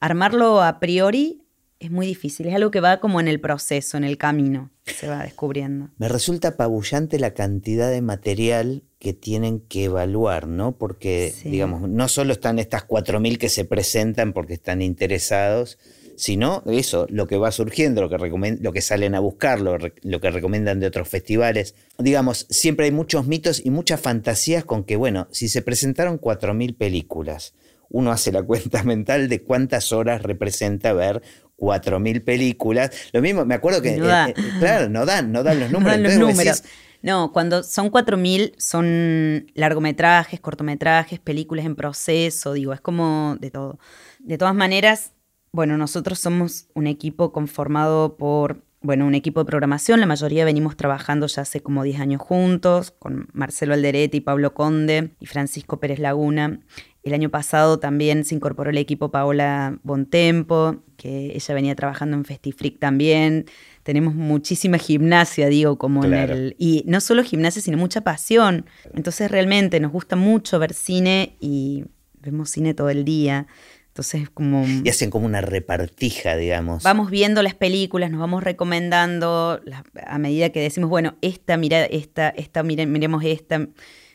[0.00, 1.42] armarlo a priori
[1.78, 5.08] es muy difícil, es algo que va como en el proceso, en el camino, se
[5.08, 5.90] va descubriendo.
[5.98, 10.78] Me resulta apabullante la cantidad de material que tienen que evaluar, ¿no?
[10.78, 15.76] Porque, digamos, no solo están estas 4.000 que se presentan porque están interesados,
[16.14, 20.20] sino eso, lo que va surgiendo, lo que, lo que salen a buscar, lo, lo,
[20.20, 21.74] que recomiendan de otros festivales.
[21.98, 26.76] Digamos, siempre hay muchos mitos y muchas fantasías con que, bueno, si se presentaron 4.000
[26.76, 27.54] películas,
[27.90, 31.22] uno hace la cuenta mental de cuántas horas representa ver
[31.58, 32.92] 4.000 películas.
[33.12, 35.98] Lo mismo, me acuerdo que, no eh, eh, claro, no dan, no dan los números.
[35.98, 36.62] No, dan los números.
[37.02, 43.78] No cuando son 4.000 son largometrajes, cortometrajes, películas en proceso, digo, es como de todo.
[44.20, 45.12] De todas maneras,
[45.52, 50.76] bueno, nosotros somos un equipo conformado por bueno, un equipo de programación, la mayoría venimos
[50.76, 55.78] trabajando ya hace como 10 años juntos, con Marcelo Alderete y Pablo Conde y Francisco
[55.78, 56.60] Pérez Laguna.
[57.04, 62.24] El año pasado también se incorporó el equipo Paola Bontempo, que ella venía trabajando en
[62.24, 63.46] Festifreak también.
[63.82, 66.56] Tenemos muchísima gimnasia, digo, como en el.
[66.58, 68.66] Y no solo gimnasia, sino mucha pasión.
[68.94, 71.84] Entonces, realmente nos gusta mucho ver cine y
[72.20, 73.46] vemos cine todo el día.
[73.88, 74.64] Entonces, como.
[74.84, 76.82] Y hacen como una repartija, digamos.
[76.84, 79.60] Vamos viendo las películas, nos vamos recomendando
[80.06, 83.68] a medida que decimos, bueno, esta, mira, esta, esta, miremos esta.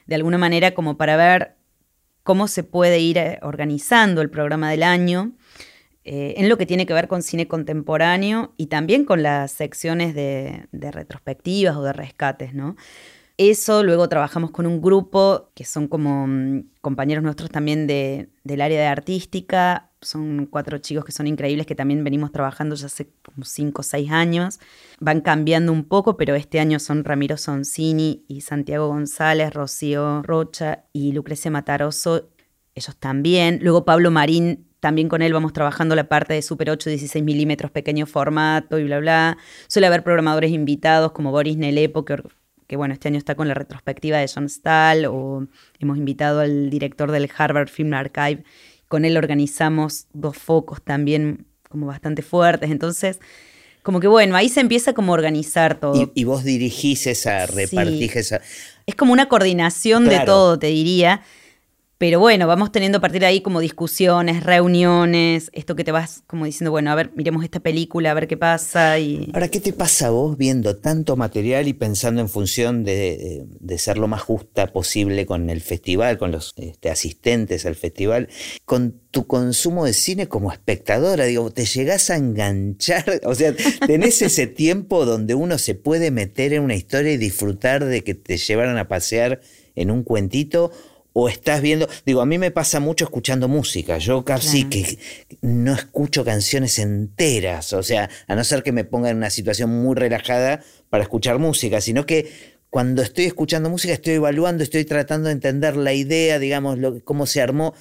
[0.05, 1.57] De alguna manera, como para ver
[2.23, 5.33] cómo se puede ir eh, organizando el programa del año
[6.09, 10.15] eh, en lo que tiene que ver con cine contemporáneo y también con las secciones
[10.15, 12.77] de, de retrospectivas o de rescates, ¿no?
[13.37, 18.61] Eso, luego trabajamos con un grupo que son como mm, compañeros nuestros también de, del
[18.61, 19.91] área de artística.
[20.01, 23.83] Son cuatro chicos que son increíbles, que también venimos trabajando ya hace como cinco o
[23.83, 24.59] seis años.
[24.99, 30.85] Van cambiando un poco, pero este año son Ramiro Soncini y Santiago González, Rocío Rocha
[30.93, 32.29] y Lucrecia Mataroso.
[32.75, 33.59] Ellos también.
[33.61, 37.71] Luego Pablo Marín también con él vamos trabajando la parte de Super 8, 16 milímetros,
[37.71, 39.37] pequeño formato y bla, bla.
[39.67, 42.21] Suele haber programadores invitados como Boris Nelepo, que
[42.67, 45.47] que bueno, este año está con la retrospectiva de John Stahl, o
[45.79, 48.43] hemos invitado al director del Harvard Film Archive,
[48.87, 53.19] con él organizamos dos focos también como bastante fuertes, entonces
[53.83, 56.11] como que bueno, ahí se empieza como a organizar todo.
[56.13, 58.41] Y, vos dirigís esa, repartís esa...
[58.85, 61.21] Es como una coordinación de todo, te diría.
[61.99, 66.21] Pero bueno, vamos teniendo a partir de ahí como discusiones, reuniones, esto que te vas
[66.27, 68.99] como diciendo, bueno, a ver, miremos esta película, a ver qué pasa.
[68.99, 69.31] Y...
[69.33, 74.07] Ahora, ¿qué te pasa vos viendo tanto material y pensando en función de, ser lo
[74.07, 78.29] más justa posible con el festival, con los este, asistentes al festival,
[78.65, 81.25] con tu consumo de cine como espectadora?
[81.25, 83.05] Digo, ¿te llegás a enganchar?
[83.27, 83.53] O sea,
[83.85, 88.13] ¿tenés ese tiempo donde uno se puede meter en una historia y disfrutar de que
[88.13, 89.41] te llevaran a pasear
[89.75, 90.71] en un cuentito?
[91.19, 94.99] O estás viendo, digo, a mí me pasa mucho escuchando música, yo casi que
[95.41, 99.71] no escucho canciones enteras, o sea, a no ser que me ponga en una situación
[99.81, 105.29] muy relajada para escuchar música, sino que cuando estoy escuchando música estoy evaluando, estoy tratando
[105.29, 107.73] de entender la idea, digamos, lo, cómo se armó.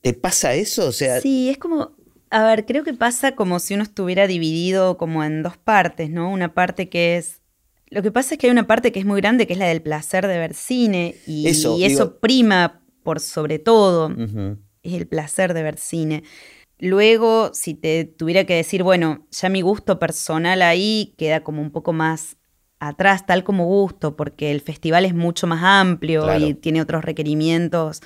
[0.00, 0.86] ¿Te pasa eso?
[0.86, 1.96] O sea, sí, es como,
[2.30, 6.30] a ver, creo que pasa como si uno estuviera dividido como en dos partes, ¿no?
[6.30, 7.40] Una parte que es
[7.88, 9.66] Lo que pasa es que hay una parte que es muy grande, que es la
[9.66, 14.10] del placer de ver cine, y eso, y eso prima por sobre todo,
[14.82, 16.24] es el placer de ver cine.
[16.80, 21.70] Luego, si te tuviera que decir, bueno, ya mi gusto personal ahí queda como un
[21.70, 22.36] poco más
[22.80, 28.02] atrás, tal como gusto, porque el festival es mucho más amplio y tiene otros requerimientos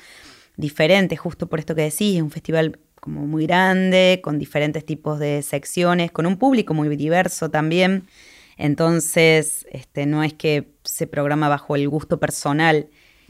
[0.56, 5.18] diferentes, justo por esto que decís, es un festival como muy grande, con diferentes tipos
[5.18, 8.06] de secciones, con un público muy diverso también.
[8.56, 12.88] Entonces, este, no es que se programa bajo el gusto personal,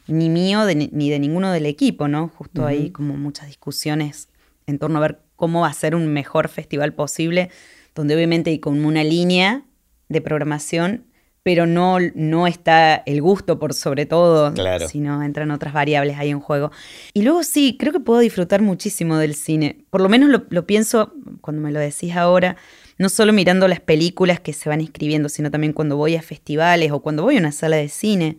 [0.09, 2.29] ni mío ni de ninguno del equipo, ¿no?
[2.29, 4.29] Justo hay como muchas discusiones
[4.67, 7.51] en torno a ver cómo hacer un mejor festival posible,
[7.95, 9.65] donde obviamente hay como una línea
[10.09, 11.05] de programación,
[11.43, 14.53] pero no, no está el gusto por sobre todo,
[14.89, 16.71] sino entran otras variables ahí en juego.
[17.15, 20.67] Y luego sí, creo que puedo disfrutar muchísimo del cine, por lo menos lo, lo
[20.67, 22.57] pienso cuando me lo decís ahora,
[22.99, 26.91] no solo mirando las películas que se van escribiendo, sino también cuando voy a festivales
[26.91, 28.39] o cuando voy a una sala de cine.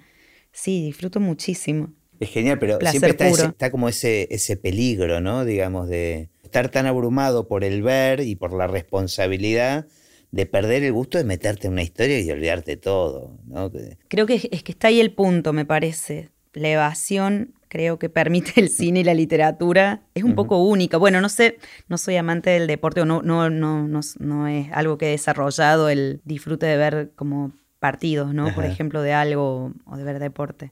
[0.61, 1.93] Sí, disfruto muchísimo.
[2.19, 5.45] Es genial, pero siempre está, como ese, ese peligro, ¿no?
[5.45, 9.87] Digamos, de estar tan abrumado por el ver y por la responsabilidad
[10.31, 13.71] de perder el gusto de meterte en una historia y olvidarte todo, ¿no?
[14.09, 16.29] Creo que es que está ahí el punto, me parece.
[16.51, 20.01] La evasión creo que permite el cine y la literatura.
[20.13, 20.97] Es un poco única.
[20.97, 24.67] Bueno, no sé, no soy amante del deporte o no, no, no, no, no es
[24.73, 28.53] algo que he desarrollado el disfrute de ver como partidos, ¿no?
[28.53, 30.71] Por ejemplo, de algo o de ver deporte.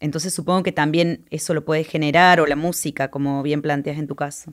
[0.00, 4.06] Entonces supongo que también eso lo puede generar o la música, como bien planteas en
[4.06, 4.52] tu caso.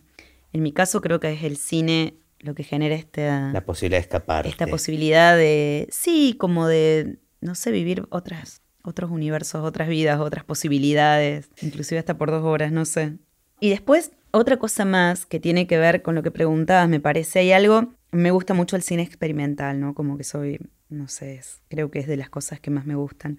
[0.53, 3.51] En mi caso creo que es el cine lo que genera esta...
[3.53, 4.47] La posibilidad de escapar.
[4.47, 10.43] Esta posibilidad de, sí, como de, no sé, vivir otras otros universos, otras vidas, otras
[10.43, 13.17] posibilidades, inclusive hasta por dos horas, no sé.
[13.59, 17.39] Y después, otra cosa más que tiene que ver con lo que preguntabas, me parece,
[17.39, 19.93] hay algo, me gusta mucho el cine experimental, ¿no?
[19.93, 20.59] Como que soy,
[20.91, 23.37] no sé, creo que es de las cosas que más me gustan.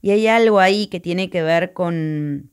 [0.00, 2.50] Y hay algo ahí que tiene que ver con,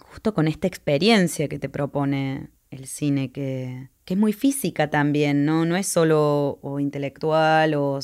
[0.00, 5.44] justo con esta experiencia que te propone el cine, que, que es muy física también,
[5.44, 5.64] ¿no?
[5.64, 7.98] No es solo o intelectual o,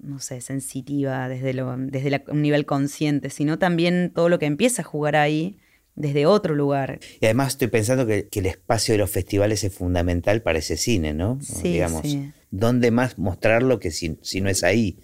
[0.00, 4.82] no sé, sensitiva desde, lo, desde un nivel consciente, sino también todo lo que empieza
[4.82, 5.58] a jugar ahí
[5.98, 7.00] desde otro lugar.
[7.20, 11.12] Y además estoy pensando que, el espacio de los festivales es fundamental para ese cine,
[11.12, 11.38] ¿no?
[11.42, 12.02] Sí, Digamos,
[12.50, 14.98] ¿dónde más mostrarlo que si, no es ahí?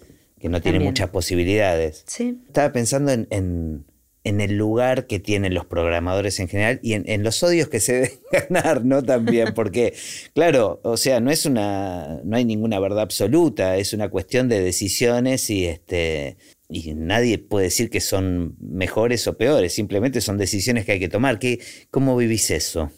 [0.45, 2.03] Que no tiene muchas posibilidades.
[2.07, 2.39] Sí.
[2.47, 3.85] Estaba pensando en
[4.25, 7.93] en el lugar que tienen los programadores en general y en, los odios que se
[7.93, 9.03] deben ganar, ¿no?
[9.03, 9.93] También, porque,
[10.33, 14.59] claro, o sea, no es una, no hay ninguna verdad absoluta, es una cuestión de
[14.59, 16.37] decisiones y este.
[16.67, 21.09] Y nadie puede decir que son mejores o peores, simplemente son decisiones que hay que
[21.09, 21.37] tomar.
[21.37, 21.59] ¿Qué,
[21.91, 22.89] ¿Cómo vivís eso?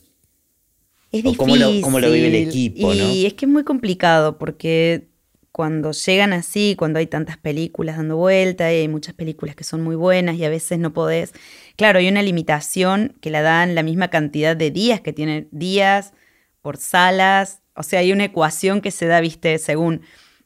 [1.12, 1.38] Es difícil.
[1.38, 5.10] Cómo lo, cómo lo, vive el equipo, y es que es muy complicado porque
[5.58, 9.82] cuando llegan así, cuando hay tantas películas dando vuelta, y hay muchas películas que son
[9.82, 11.34] muy buenas y a veces no podés.
[11.78, 16.14] Claro, hay una limitación que la dan la misma cantidad de días que tienen días
[16.62, 17.64] por salas.
[17.74, 20.02] O sea, hay una ecuación que se da, viste, según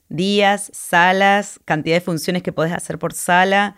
[0.07, 3.75] días, salas, cantidad de funciones que podés hacer por sala.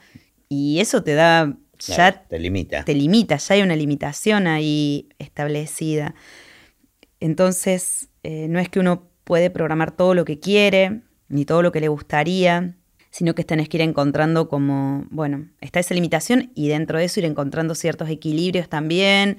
[0.50, 1.58] Y eso te da.
[1.80, 2.86] ya te limita.
[2.86, 6.14] Te limita, ya hay una limitación ahí establecida.
[7.20, 11.72] Entonces, eh, no es que uno puede programar todo lo que quiere, ni todo lo
[11.72, 12.76] que le gustaría,
[13.14, 17.20] sino que tenés que ir encontrando como, bueno, está esa limitación y dentro de eso
[17.20, 19.38] ir encontrando ciertos equilibrios también.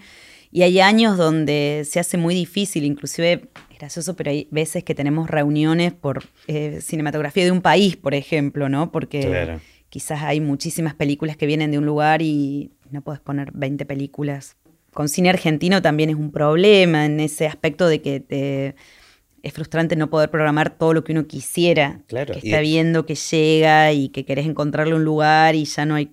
[0.52, 4.94] Y hay años donde se hace muy difícil, inclusive es gracioso, pero hay veces que
[4.94, 8.92] tenemos reuniones por eh, cinematografía de un país, por ejemplo, ¿no?
[8.92, 13.84] Porque quizás hay muchísimas películas que vienen de un lugar y no puedes poner 20
[13.86, 14.56] películas.
[14.92, 18.76] Con cine argentino también es un problema en ese aspecto de que te
[19.44, 22.00] es frustrante no poder programar todo lo que uno quisiera.
[22.06, 22.32] Claro.
[22.32, 26.10] Que está viendo que llega y que querés encontrarle un lugar y ya no hay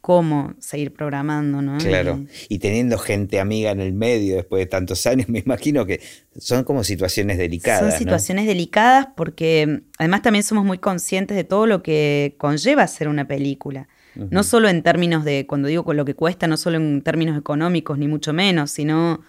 [0.00, 1.78] cómo seguir programando, ¿no?
[1.78, 2.24] Claro.
[2.48, 6.00] Y teniendo gente amiga en el medio después de tantos años, me imagino que
[6.36, 7.80] son como situaciones delicadas.
[7.80, 13.08] Son situaciones delicadas porque además también somos muy conscientes de todo lo que conlleva hacer
[13.08, 13.88] una película.
[14.14, 17.38] No solo en términos de, cuando digo con lo que cuesta, no solo en términos
[17.38, 19.20] económicos, ni mucho menos, sino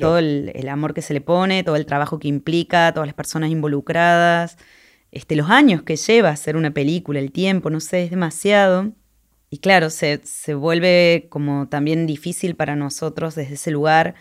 [0.00, 3.50] todo el, amor que se le pone, todo el trabajo que implica, todas las personas
[3.50, 4.56] involucradas,
[5.10, 8.92] este, los años que lleva hacer una película, el tiempo, no sé, es demasiado.
[9.48, 10.18] Y claro, se,
[10.54, 14.16] vuelve como también difícil para nosotros desde ese lugar,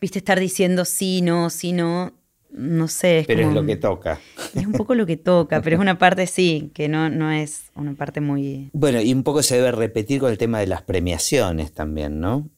[0.00, 2.12] viste, estar diciendo sí, no, sí, no,
[2.50, 3.22] no sé.
[3.28, 4.18] pero es lo que toca.
[4.56, 7.70] Es un poco lo que toca, pero es una parte sí, que no, no es
[7.76, 8.70] una parte muy...
[8.72, 12.48] Bueno, y un poco se debe repetir con el tema de las premiaciones también, ¿no?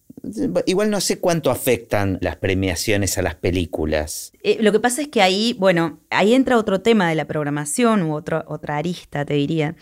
[0.67, 4.33] Igual no sé cuánto afectan las premiaciones a las películas.
[4.43, 8.03] Eh, lo que pasa es que ahí, bueno, ahí entra otro tema de la programación
[8.03, 9.75] u otra arista, te diría,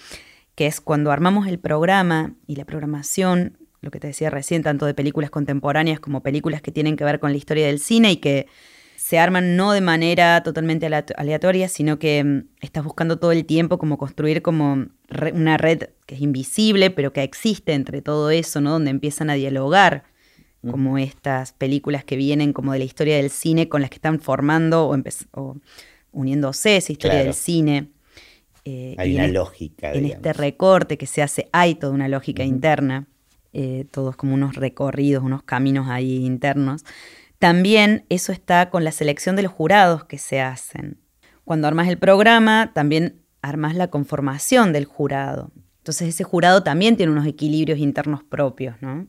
[0.55, 4.87] que es cuando armamos el programa y la programación, lo que te decía recién, tanto
[4.87, 8.17] de películas contemporáneas como películas que tienen que ver con la historia del cine y
[8.17, 8.47] que
[8.97, 10.87] se arman no de manera totalmente
[11.17, 14.87] aleatoria, sino que mm, estás buscando todo el tiempo como construir como
[15.33, 18.73] una red que es invisible, pero que existe entre todo eso, ¿no?
[18.73, 20.05] Donde empiezan a dialogar
[20.69, 24.21] como estas películas que vienen como de la historia del cine con las que están
[24.21, 24.97] formando o,
[25.33, 25.57] o
[26.13, 27.89] uniéndose esa historia del cine.
[28.65, 29.93] Eh, hay una lógica.
[29.93, 33.07] En este recorte que se hace, hay toda una lógica interna,
[33.53, 36.85] eh, todos como unos recorridos, unos caminos ahí internos.
[37.39, 40.99] También eso está con la selección de los jurados que se hacen.
[41.45, 45.51] Cuando armas el programa, también armas la conformación del jurado.
[45.79, 49.07] Entonces ese jurado también tiene unos equilibrios internos propios, ¿no?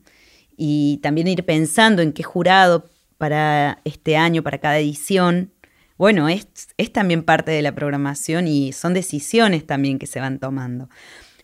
[0.63, 2.85] Y también ir pensando en qué jurado
[3.17, 5.51] para este año, para cada edición,
[5.97, 6.45] bueno, es,
[6.77, 10.87] es también parte de la programación y son decisiones también que se van tomando.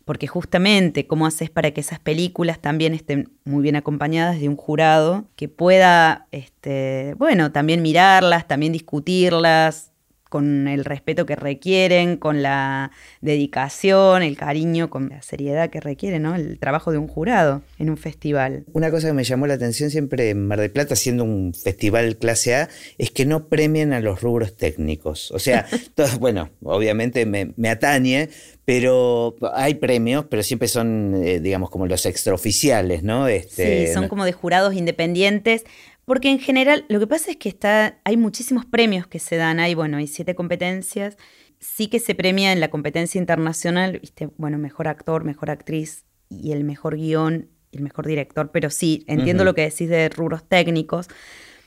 [0.06, 4.56] Porque justamente, ¿cómo haces para que esas películas también estén muy bien acompañadas de un
[4.56, 9.94] jurado que pueda, este, bueno, también mirarlas, también discutirlas,
[10.30, 16.20] con el respeto que requieren, con la dedicación, el cariño, con la seriedad que requiere,
[16.20, 16.36] ¿no?
[16.36, 18.66] El trabajo de un jurado en un festival.
[18.74, 22.18] Una cosa que me llamó la atención siempre en Mar del Plata, siendo un festival
[22.18, 25.32] clase A, es que no premian a los rubros técnicos.
[25.32, 25.68] O sea,
[26.20, 28.30] bueno, obviamente me, atañe,
[28.66, 33.28] pero hay premios, pero siempre son, eh, digamos, como los extraoficiales, ¿no?
[33.28, 35.64] Este, sí, son como de jurados independientes,
[36.08, 39.60] porque en general, lo que pasa es que está, hay muchísimos premios que se dan,
[39.60, 41.18] hay, bueno, hay siete competencias.
[41.60, 44.30] Sí que se premia en la competencia internacional, ¿viste?
[44.38, 49.44] bueno, mejor actor, mejor actriz y el mejor guion el mejor director, pero sí, entiendo
[49.44, 51.10] lo que decís de rubros técnicos,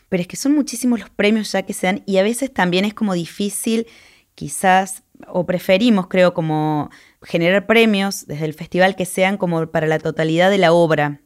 [0.09, 2.87] pero es que son muchísimos los premios ya que se dan y a veces también
[2.87, 3.87] es como difícil,
[4.35, 6.89] quizás, o preferimos, creo, como
[7.23, 11.21] generar premios desde el festival que sean como para la totalidad de la obra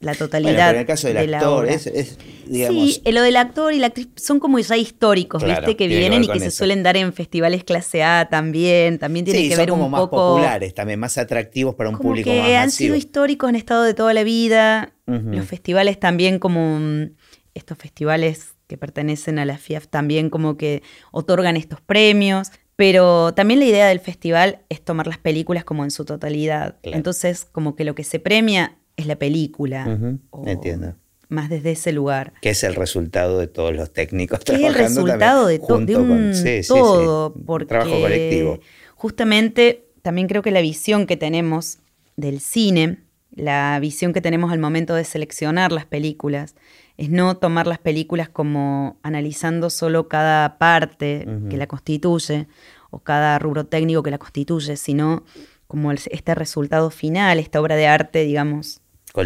[0.00, 0.70] la totalidad.
[0.70, 2.94] en el caso del actor, es, digamos...
[2.94, 5.76] Sí, lo del actor y la actriz son como ya históricos, ¿viste?
[5.76, 8.98] Que vienen y que se suelen dar en festivales clase A también.
[8.98, 12.70] También tiene que ver un más populares, también más atractivos para un público que han
[12.70, 14.92] sido históricos, en estado de toda la vida.
[15.06, 17.14] Los festivales también, como mm,
[17.54, 22.52] estos festivales que pertenecen a la FIAF, también como que otorgan estos premios.
[22.76, 26.76] Pero también la idea del festival es tomar las películas como en su totalidad.
[26.84, 30.18] Entonces, como que lo que se premia es la película.
[30.44, 30.94] Entiendo.
[31.28, 32.34] Más desde ese lugar.
[32.42, 35.96] Que es el resultado de todos los técnicos que Es el resultado de, todo de,
[35.96, 36.32] un
[36.66, 37.34] todo.
[37.66, 38.58] trabajo colectivo.
[38.96, 41.78] Justamente también creo que la visión que tenemos
[42.16, 42.98] del cine,
[43.30, 46.56] la visión que tenemos al momento de seleccionar las películas,
[46.96, 52.48] es no tomar las películas como analizando solo cada parte que la constituye
[52.90, 55.22] o cada rubro técnico que la constituye, sino
[55.68, 58.80] como este resultado final, esta obra de arte, digamos,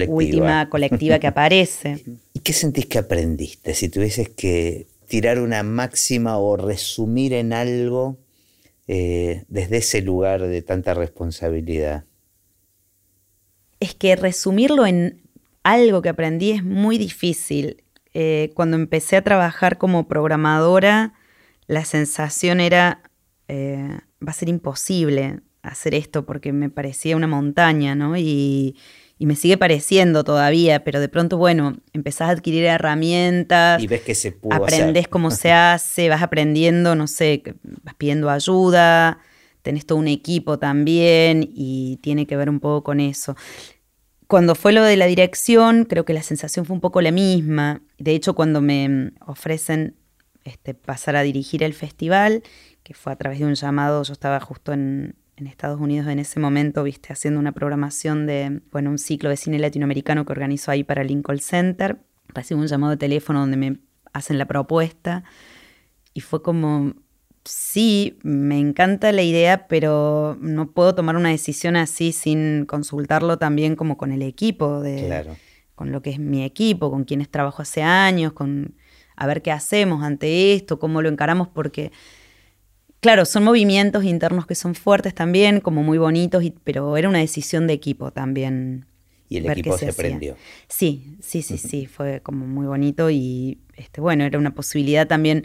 [0.08, 2.02] última colectiva que aparece.
[2.34, 3.74] ¿Y qué sentís que aprendiste?
[3.74, 8.18] Si tuvieses que tirar una máxima o resumir en algo
[8.88, 12.04] eh, desde ese lugar de tanta responsabilidad.
[13.78, 15.22] Es que resumirlo en
[15.62, 17.84] algo que aprendí es muy difícil.
[18.14, 21.14] Eh, cuando empecé a trabajar como programadora,
[21.66, 23.02] la sensación era,
[23.48, 28.16] eh, va a ser imposible hacer esto porque me parecía una montaña, ¿no?
[28.16, 28.76] Y,
[29.22, 33.80] y me sigue pareciendo todavía, pero de pronto, bueno, empezás a adquirir herramientas.
[33.80, 38.30] Y ves que se pudo Aprendés cómo se hace, vas aprendiendo, no sé, vas pidiendo
[38.30, 39.20] ayuda,
[39.62, 43.36] tenés todo un equipo también y tiene que ver un poco con eso.
[44.26, 47.80] Cuando fue lo de la dirección, creo que la sensación fue un poco la misma.
[47.98, 49.94] De hecho, cuando me ofrecen
[50.42, 52.42] este, pasar a dirigir el festival,
[52.82, 56.18] que fue a través de un llamado, yo estaba justo en, en Estados Unidos en
[56.18, 60.70] ese momento, viste, haciendo una programación de, bueno, un ciclo de cine latinoamericano que organizó
[60.70, 61.98] ahí para Lincoln Center.
[62.28, 63.78] Recibo un llamado de teléfono donde me
[64.12, 65.24] hacen la propuesta
[66.14, 66.94] y fue como,
[67.44, 73.76] sí, me encanta la idea, pero no puedo tomar una decisión así sin consultarlo también
[73.76, 75.36] como con el equipo, de,
[75.74, 78.76] con lo que es mi equipo, con quienes trabajo hace años, con
[79.16, 81.92] a ver qué hacemos ante esto, cómo lo encaramos, porque
[83.02, 87.66] Claro, son movimientos internos que son fuertes también, como muy bonitos, pero era una decisión
[87.66, 88.86] de equipo también.
[89.28, 90.36] Y el equipo se, prendió.
[90.68, 95.44] Sí, sí, sí, sí, fue como muy bonito y este, bueno, era una posibilidad también,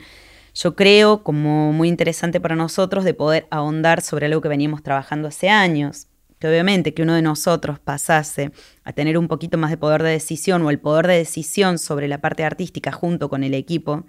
[0.53, 5.27] yo creo, como muy interesante para nosotros de poder ahondar sobre algo que veníamos trabajando
[5.27, 6.05] hace años.
[6.37, 8.51] Que obviamente que uno de nosotros pasase
[8.83, 12.07] a tener un poquito más de poder de decisión o el poder de decisión sobre
[12.07, 14.05] la parte artística junto con el equipo,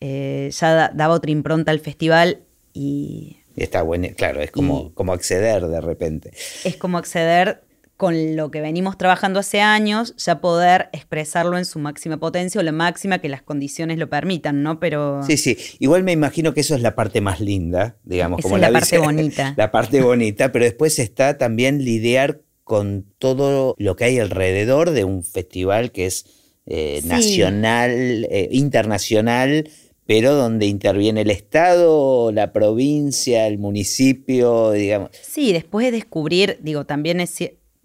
[0.00, 2.42] eh, ya daba otra impronta al festival
[2.76, 6.30] y Está bueno, claro, es como, como acceder de repente.
[6.64, 7.62] Es como acceder
[7.96, 12.64] con lo que venimos trabajando hace años, ya poder expresarlo en su máxima potencia o
[12.64, 14.78] la máxima que las condiciones lo permitan, ¿no?
[14.78, 15.22] Pero.
[15.22, 15.56] Sí, sí.
[15.78, 18.70] Igual me imagino que eso es la parte más linda, digamos, Esa como es la
[18.70, 19.54] parte bonita.
[19.56, 25.04] La parte bonita, pero después está también lidiar con todo lo que hay alrededor de
[25.04, 26.26] un festival que es
[26.66, 27.08] eh, Sí.
[27.08, 29.70] nacional, eh, internacional,
[30.06, 35.10] pero donde interviene el Estado, la provincia, el municipio, digamos.
[35.20, 37.36] Sí, después de descubrir, digo, también es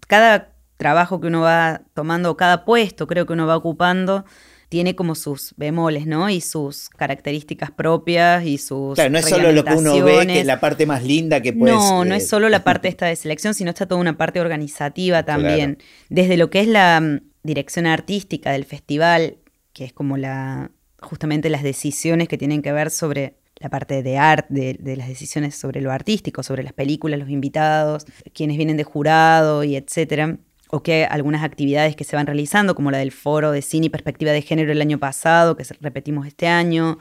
[0.06, 4.24] cada trabajo que uno va tomando, cada puesto creo que uno va ocupando,
[4.68, 6.30] tiene como sus bemoles, ¿no?
[6.30, 8.94] Y sus características propias y sus.
[8.94, 11.52] Claro, no es solo lo que uno ve, que es la parte más linda que
[11.52, 11.74] puedes...
[11.74, 14.40] No, no eh, es solo la parte esta de selección, sino está toda una parte
[14.40, 15.78] organizativa también.
[16.08, 19.36] Desde lo que es la mm, dirección artística del festival,
[19.74, 20.70] que es como la
[21.02, 25.08] justamente las decisiones que tienen que ver sobre la parte de arte, de, de las
[25.08, 30.38] decisiones sobre lo artístico, sobre las películas, los invitados, quienes vienen de jurado y etcétera.
[30.70, 33.90] O que algunas actividades que se van realizando, como la del foro de cine y
[33.90, 36.96] perspectiva de género el año pasado, que repetimos este año,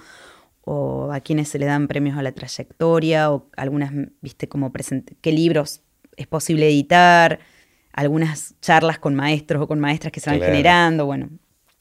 [0.63, 3.91] o a quienes se le dan premios a la trayectoria, o algunas,
[4.21, 4.71] viste, como
[5.21, 5.81] qué libros
[6.17, 7.39] es posible editar,
[7.93, 10.51] algunas charlas con maestros o con maestras que se van Claro.
[10.53, 11.29] generando, bueno,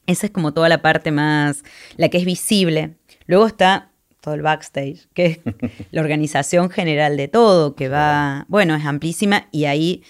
[0.07, 1.63] esa es como toda la parte más,
[1.97, 2.97] la que es visible.
[3.27, 3.91] Luego está
[4.21, 5.39] todo el backstage, que es
[5.91, 10.03] la organización general de todo, que va, bueno, es amplísima y ahí,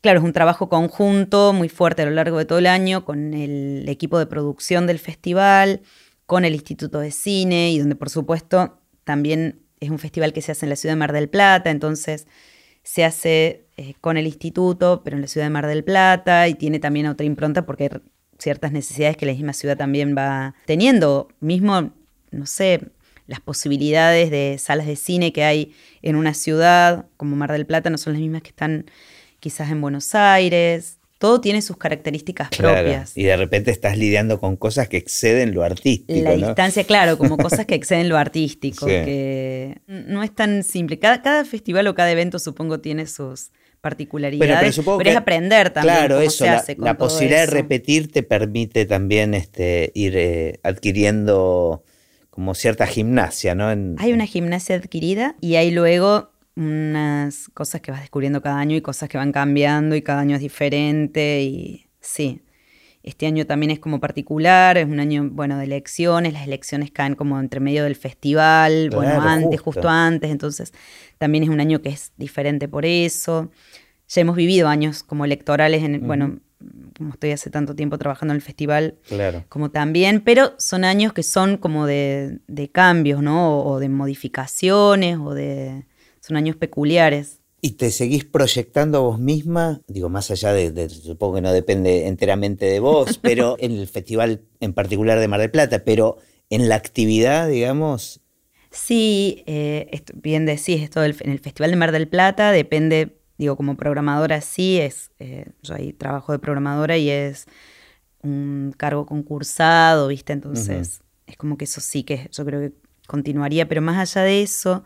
[0.00, 3.34] claro, es un trabajo conjunto muy fuerte a lo largo de todo el año con
[3.34, 5.82] el equipo de producción del festival,
[6.26, 10.52] con el Instituto de Cine y donde por supuesto también es un festival que se
[10.52, 12.26] hace en la ciudad de Mar del Plata, entonces
[12.82, 16.54] se hace eh, con el instituto, pero en la ciudad de Mar del Plata y
[16.54, 17.90] tiene también otra impronta porque
[18.38, 21.28] ciertas necesidades que la misma ciudad también va teniendo.
[21.40, 21.90] Mismo,
[22.30, 22.80] no sé,
[23.26, 25.72] las posibilidades de salas de cine que hay
[26.02, 28.86] en una ciudad como Mar del Plata no son las mismas que están
[29.40, 30.94] quizás en Buenos Aires.
[31.18, 33.16] Todo tiene sus características Claro, propias.
[33.16, 36.22] Y de repente estás lidiando con cosas que exceden lo artístico.
[36.22, 36.46] La ¿no?
[36.46, 38.92] distancia, claro, como cosas que exceden lo artístico, Sí.
[38.92, 41.00] que no es tan simple.
[41.00, 45.06] Cada, cada festival o cada evento supongo tiene sus particularidades, Bueno, pero, pero supongo es
[45.08, 47.52] que- aprender también Claro, cómo eso, se la, hace con la todo posibilidad eso.
[47.54, 51.84] de repetir te permite también este, ir eh, adquiriendo
[52.30, 53.70] como cierta gimnasia, ¿no?
[53.72, 58.76] En- Hay una gimnasia adquirida y hay luego unas cosas que vas descubriendo cada año
[58.76, 62.40] y cosas que van cambiando y cada año es diferente y sí.
[63.02, 67.14] Este año también es como particular, es un año, bueno, de elecciones, las elecciones caen
[67.14, 69.80] como entre medio del festival, bueno, antes, justo.
[69.80, 70.72] justo antes, entonces
[71.16, 73.50] también es un año que es diferente por eso.
[74.08, 76.40] Ya hemos vivido años como electorales, en, bueno,
[76.96, 79.44] como estoy hace tanto tiempo trabajando en el festival, Claro.
[79.48, 83.58] como también, pero son años que son como de, de cambios, ¿no?
[83.58, 85.84] O, o de modificaciones, o de...
[86.20, 87.40] Son años peculiares.
[87.60, 89.82] ¿Y te seguís proyectando a vos misma?
[89.88, 93.88] Digo, más allá de, de- supongo que no depende enteramente de vos, pero en el
[93.88, 96.18] festival en particular de Mar del Plata, pero
[96.50, 98.20] en la actividad, digamos,
[98.70, 103.56] Sí, eh, bien decís, esto del, en el Festival de Mar del Plata depende, digo,
[103.56, 107.46] como programadora sí, es, eh, yo ahí trabajo de programadora y es
[108.22, 110.32] un cargo concursado, ¿viste?
[110.34, 112.74] Entonces, es como que eso sí que yo creo que
[113.06, 114.84] continuaría, pero más allá de eso,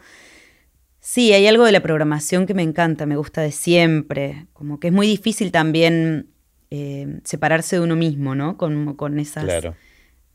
[1.04, 4.86] sí, hay algo de la programación que me encanta, me gusta de siempre, como que
[4.88, 6.28] es muy difícil también
[6.70, 8.56] eh, separarse de uno mismo, ¿no?
[8.56, 9.74] Con, con esas claro.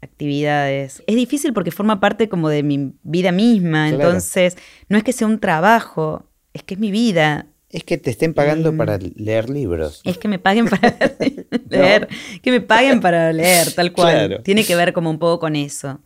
[0.01, 1.01] actividades.
[1.07, 4.03] Es difícil porque forma parte como de mi vida misma, Claro.
[4.03, 4.57] entonces
[4.89, 7.47] no es que sea un trabajo, es que es mi vida.
[7.69, 8.77] Es que te estén pagando Mm.
[8.77, 10.01] para leer libros.
[10.05, 10.95] Es que me paguen para
[11.69, 12.07] leer,
[12.41, 14.13] que me paguen para leer, tal cual.
[14.27, 14.43] Claro.
[14.43, 15.99] Tiene que ver como un poco con eso.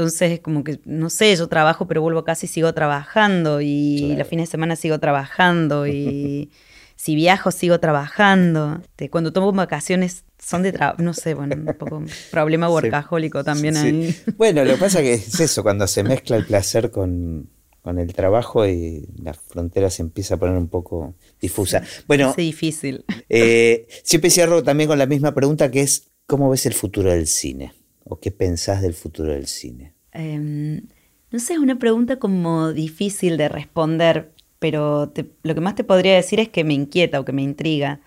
[0.00, 4.18] Entonces es como que, no sé, yo trabajo, pero vuelvo casi sigo trabajando y Claro.
[4.20, 6.50] los fines de semana sigo trabajando y
[6.96, 8.78] si viajo sigo trabajando.
[8.82, 12.72] Este, Cuando tomo vacaciones son de trabajo, no sé, bueno, un poco problema Sí.
[12.72, 13.80] workahólico también Sí.
[13.86, 14.16] ahí.
[14.38, 17.50] Bueno, lo que pasa que es eso, cuando se mezcla el placer con,
[17.82, 21.82] con el trabajo y la frontera se empieza a poner un poco difusa.
[22.06, 23.04] Bueno, Sí, difícil.
[23.28, 27.26] eh, siempre cierro también con la misma pregunta que es, ¿cómo ves el futuro del
[27.26, 27.74] cine?
[28.12, 29.92] ¿O qué pensás del futuro del cine?
[30.12, 30.82] Em,
[31.30, 35.84] no sé, es una pregunta como difícil de responder, pero te- lo que más te
[35.84, 38.00] podría decir es que me inquieta o que me intriga.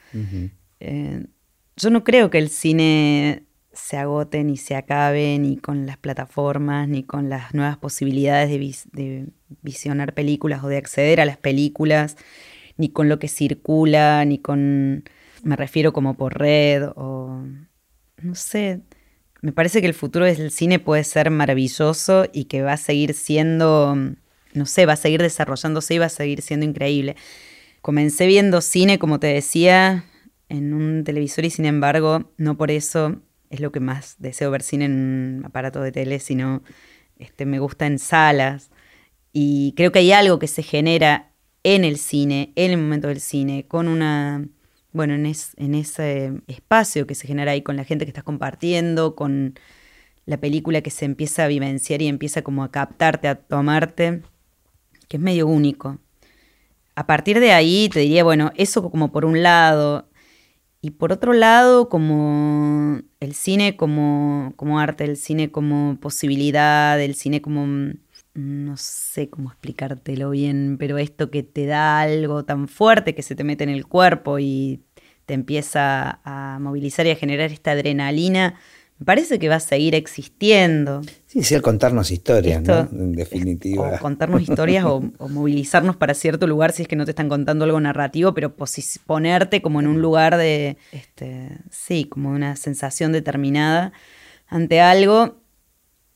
[0.81, 1.25] Eh,
[1.77, 6.87] yo no creo que el cine se agote ni se acabe ni con las plataformas
[6.89, 9.27] ni con las nuevas posibilidades de, vis- de
[9.61, 12.17] visionar películas o de acceder a las películas,
[12.77, 15.05] ni con lo que circula, ni con,
[15.43, 17.41] me refiero como por red o,
[18.21, 18.81] no sé,
[19.43, 23.13] me parece que el futuro del cine puede ser maravilloso y que va a seguir
[23.13, 23.95] siendo
[24.53, 27.15] no sé, va a seguir desarrollándose y va a seguir siendo increíble.
[27.81, 30.05] Comencé viendo cine, como te decía,
[30.49, 34.63] en un televisor y sin embargo, no por eso es lo que más deseo ver
[34.63, 34.93] cine en
[35.39, 36.63] un aparato de tele, sino
[37.17, 38.71] este, me gusta en salas.
[39.31, 41.31] Y creo que hay algo que se genera
[41.63, 44.45] en el cine, en el momento del cine, con una,
[44.93, 49.15] bueno, en, en ese espacio que se genera ahí con la gente que estás compartiendo,
[49.15, 49.59] con
[50.25, 54.21] la película que se empieza a vivenciar y empieza como a captarte, a tomarte,
[55.07, 55.99] que es medio único.
[56.95, 60.07] A partir de ahí te diría, bueno, eso como por un lado,
[60.85, 67.15] y por otro lado, como el cine como, como arte, el cine como posibilidad, el
[67.15, 67.93] cine como, mm,
[68.33, 73.35] no sé cómo explicártelo bien, pero esto que te da algo tan fuerte que se
[73.35, 74.81] te mete en el cuerpo y
[75.25, 78.59] te empieza a movilizar y a generar esta adrenalina
[79.03, 81.01] parece que va a seguir existiendo.
[81.25, 82.87] Sí, sí, al contarnos historias, ¿no?
[82.91, 83.95] En definitiva.
[83.95, 87.65] O contarnos historias o, movilizarnos para cierto lugar si es que no te están contando
[87.65, 88.55] algo narrativo, pero
[89.05, 93.93] ponerte como en un lugar de, este, sí, como una sensación determinada
[94.47, 95.42] ante algo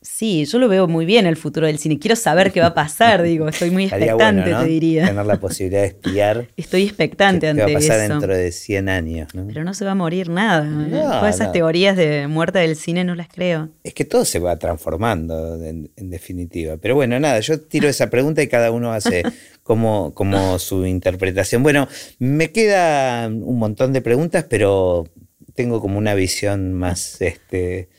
[0.10, 1.99] Sí, yo lo veo muy bien el futuro del cine.
[1.99, 5.05] Quiero saber qué va a pasar, digo, estoy muy expectante, te diría.
[5.05, 6.47] Tener la posibilidad de espiar.
[6.58, 7.68] Estoy expectante ante eso.
[7.68, 9.28] ¿Qué va a pasar dentro de 100 años?
[9.47, 10.68] Pero no se va a morir nada.
[10.89, 13.70] Todas esas teorías de muerte del cine no las creo.
[13.84, 16.78] Es que todo se va transformando, en, definitiva.
[16.78, 19.24] Pero bueno, nada, yo tiro esa pregunta y cada uno hace
[19.64, 21.62] como, como su interpretación.
[21.62, 21.88] Bueno,
[22.18, 25.05] me quedan un montón de preguntas, pero
[25.53, 27.22] tengo como una visión más...
[27.22, 27.89] este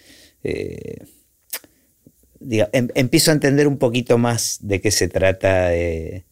[0.43, 1.05] eh,
[2.41, 6.25] Em, empiezo a entender un poquito más de qué se trata de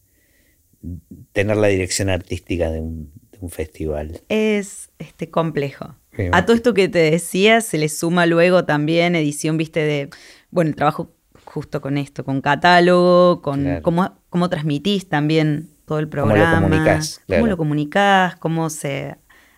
[1.33, 3.11] tener la dirección artística de un,
[3.49, 4.19] festival.
[4.29, 5.95] Es este, complejo.
[6.31, 10.09] A todo esto que te decía se le suma luego también edición, viste, de,
[10.49, 11.13] bueno, el trabajo
[11.45, 16.55] justo con esto, con catálogo, con cómo, cómo transmitís también todo el programa.
[16.55, 17.21] Cómo lo comunicás.
[17.27, 19.17] Cómo lo comunicás, cómo se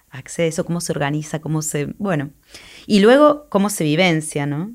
[0.10, 2.32] accede a eso, cómo se organiza, cómo se, bueno.
[2.86, 4.74] Y luego cómo se vivencia, ¿no?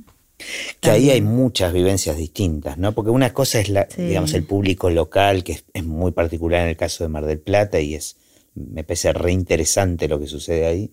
[0.80, 2.93] Que ahí hay muchas vivencias distintas, ¿no?
[2.93, 6.76] Porque una cosa es la, digamos, el público local, que es, muy particular en el
[6.76, 8.16] caso de Mar del Plata, y es,
[8.55, 10.91] me parece reinteresante lo que sucede ahí.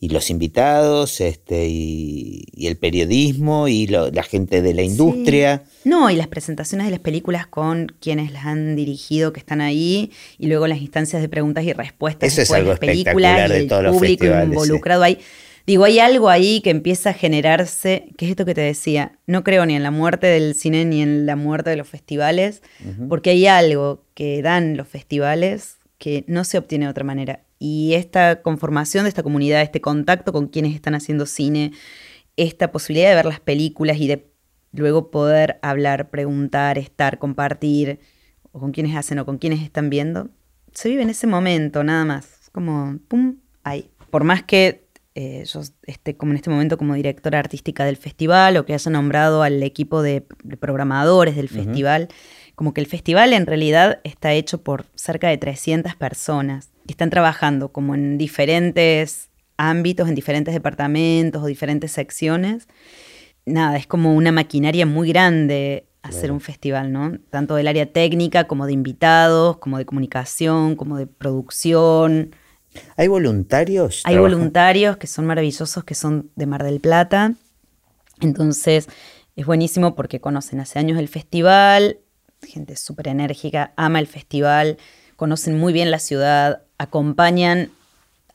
[0.00, 5.64] Y los invitados, este, y, el periodismo, y la gente de la industria.
[5.84, 10.12] No, y las presentaciones de las películas con quienes las han dirigido, que están ahí,
[10.38, 12.32] y luego las instancias de preguntas y respuestas.
[12.32, 15.18] Eso es algo las películas, de todos el público involucrado ahí.
[15.68, 19.44] Digo, hay algo ahí que empieza a generarse, que es esto que te decía, no
[19.44, 22.62] creo ni en la muerte del cine ni en la muerte de los festivales,
[23.10, 27.44] porque hay algo que dan los festivales que no se obtiene de otra manera.
[27.58, 31.72] Y esta conformación de esta comunidad, este contacto con quienes están haciendo cine,
[32.38, 34.26] esta posibilidad de ver las películas y de
[34.72, 38.00] luego poder hablar, preguntar, estar, compartir,
[38.52, 40.30] o con quienes hacen o con quienes están viendo,
[40.72, 42.48] se vive en ese momento, nada más.
[42.52, 43.90] Como, pum, ahí.
[44.10, 44.87] Por más que
[45.20, 48.88] eh, yo esté como en este momento como directora artística del festival o que haya
[48.92, 50.20] nombrado al equipo de,
[50.60, 52.06] programadores del festival,
[52.54, 57.10] como que el festival en realidad está hecho por cerca de 300 personas que están
[57.10, 62.68] trabajando como en diferentes ámbitos, en diferentes departamentos o diferentes secciones.
[63.44, 67.18] Nada, es como una maquinaria muy grande hacer un festival, ¿no?
[67.28, 72.30] Tanto del área técnica como de invitados, como de comunicación, como de producción,
[72.96, 74.02] ¿Hay voluntarios?
[74.04, 77.34] Hay voluntarios que son maravillosos, que son de Mar del Plata.
[78.20, 78.88] Entonces,
[79.36, 81.98] es buenísimo porque conocen hace años el festival,
[82.46, 84.78] gente súper enérgica, ama el festival,
[85.16, 87.70] conocen muy bien la ciudad, acompañan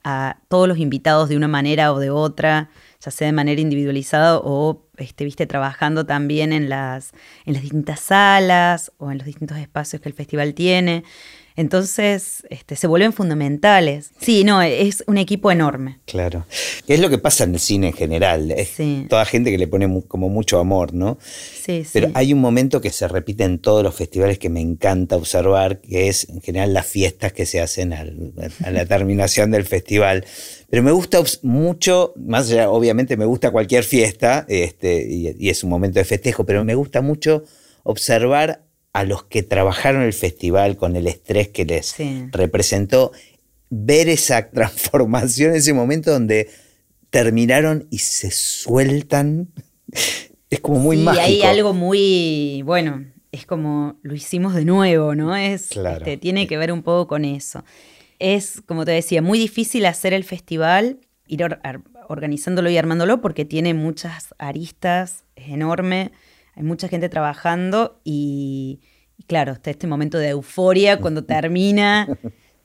[0.04, 2.70] a todos los invitados de una manera o de otra,
[3.04, 7.12] ya sea de manera individualizada o este, viste, trabajando también en las,
[7.46, 11.04] en las distintas salas o en los distintos espacios que el festival tiene.
[11.56, 14.12] Entonces, este, se vuelven fundamentales.
[14.20, 16.00] Sí, no, es un equipo enorme.
[16.06, 16.46] Claro.
[16.88, 18.52] Es lo que pasa en el cine en general.
[18.52, 18.78] Es
[19.08, 21.18] toda gente que le pone como mucho amor, ¿no?
[21.22, 21.92] Sí, sí.
[21.94, 25.80] Pero hay un momento que se repite en todos los festivales que me encanta observar,
[25.80, 28.04] que es en general las fiestas que se hacen a
[28.72, 30.26] la terminación del festival.
[30.70, 35.64] Pero me gusta mucho, más allá, obviamente me gusta cualquier fiesta, este, y, y es
[35.64, 37.44] un momento de festejo, pero me gusta mucho
[37.84, 38.64] observar
[38.94, 41.96] a los que trabajaron el festival con el estrés que les
[42.32, 43.12] representó,
[43.70, 46.50] ver esa transformación, ese momento donde
[47.10, 49.50] terminaron y se sueltan,
[50.50, 51.28] es como muy sí, mágico.
[51.28, 55.36] Y hay algo muy, bueno, es como lo hicimos de nuevo, ¿no?
[55.36, 57.64] Es, este, tiene que ver un poco con eso.
[58.20, 61.44] Es, como te decía, muy difícil hacer el festival, ir
[62.10, 66.12] organizándolo y armándolo porque tiene muchas aristas, es enorme
[66.56, 68.80] hay mucha gente trabajando y,
[69.18, 72.08] Y claro, está este momento de euforia cuando termina,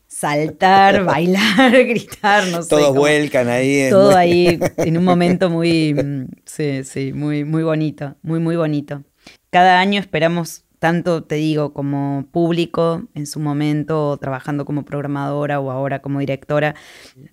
[0.06, 2.68] saltar, bailar, gritar, no sé.
[2.70, 3.80] Todos como- vuelcan ahí.
[3.80, 8.56] en- todo ahí en un momento muy, mm, sí, sí, muy, muy bonito, muy, muy
[8.56, 9.04] bonito.
[9.50, 15.70] Cada año esperamos tanto, te digo, como público en su momento, trabajando como programadora o
[15.70, 16.74] ahora como directora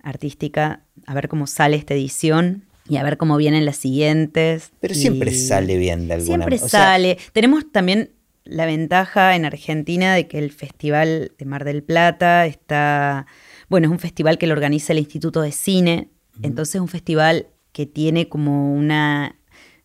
[0.02, 4.70] artística, a ver cómo sale esta edición y a ver cómo vienen las siguientes.
[4.80, 7.18] Pero siempre sale bien de alguna Siempre o sea, sale.
[7.32, 8.10] Tenemos también
[8.44, 13.26] la ventaja en Argentina de que el Festival de Mar del Plata está,
[13.68, 16.10] bueno, es un festival que lo organiza el Instituto de Cine,
[16.42, 19.36] entonces es un festival que tiene como una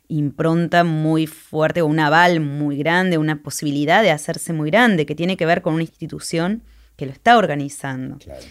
[0.07, 5.15] impronta muy fuerte o un aval muy grande, una posibilidad de hacerse muy grande, que
[5.15, 6.63] tiene que ver con una institución
[6.97, 8.17] que lo está organizando.
[8.17, 8.45] claro.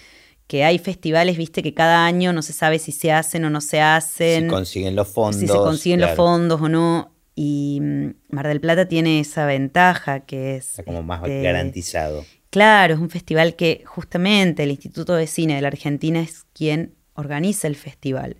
[0.51, 3.61] Que hay festivales, viste, que cada año no se sabe si se hacen o no
[3.61, 5.41] se hacen Si consiguen los fondos.
[5.41, 7.15] si se consiguen los fondos o no.
[7.37, 10.71] Y mm, Mar del Plata tiene esa ventaja que es...
[10.71, 12.25] Está como más este, garantizado.
[12.51, 16.97] Claro, es un festival que justamente el Instituto de Cine de la Argentina es quien
[17.15, 18.39] organiza el festival.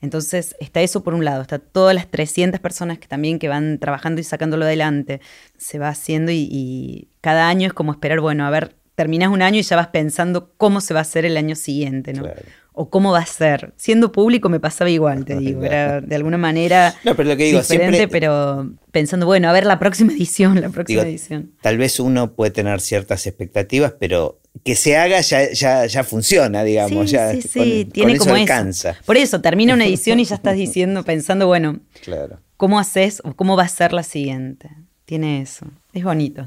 [0.00, 3.80] Entonces está eso por un lado, está todas las 300 personas que también que van
[3.80, 5.20] trabajando y sacándolo adelante,
[5.58, 9.42] se va haciendo y, y cada año es como esperar, bueno, a ver, terminas un
[9.42, 12.22] año y ya vas pensando cómo se va a hacer el año siguiente, ¿no?
[12.22, 12.42] Claro.
[12.74, 13.74] O cómo va a ser.
[13.76, 17.44] Siendo público me pasaba igual, te digo, era de alguna manera No, pero lo que
[17.44, 21.52] digo, diferente, siempre- pero pensando, bueno, a ver la próxima edición, la próxima Digo, edición.
[21.60, 26.62] Tal vez uno puede tener ciertas expectativas, pero que se haga ya, ya, ya funciona,
[26.64, 27.08] digamos.
[27.10, 28.90] Sí, ya sí, sí, con, tiene eso como alcanza.
[28.90, 29.00] eso.
[29.04, 32.38] Por eso, termina una edición y ya estás diciendo, pensando, bueno, Claro.
[32.58, 34.70] ¿cómo haces o cómo va a ser la siguiente?
[35.04, 35.66] Tiene eso.
[35.92, 36.46] Es bonito.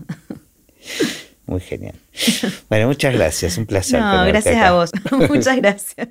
[1.46, 1.96] Muy genial.
[2.70, 3.58] Bueno, muchas gracias.
[3.58, 4.00] Un placer.
[4.00, 4.68] No, gracias acá.
[4.70, 4.92] a vos.
[5.30, 6.10] Muchas gracias.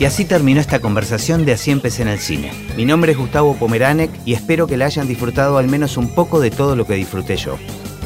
[0.00, 2.52] Y así terminó esta conversación de Así empecé en el cine.
[2.76, 6.38] Mi nombre es Gustavo Pomeranek y espero que la hayan disfrutado al menos un poco
[6.38, 7.58] de todo lo que disfruté yo.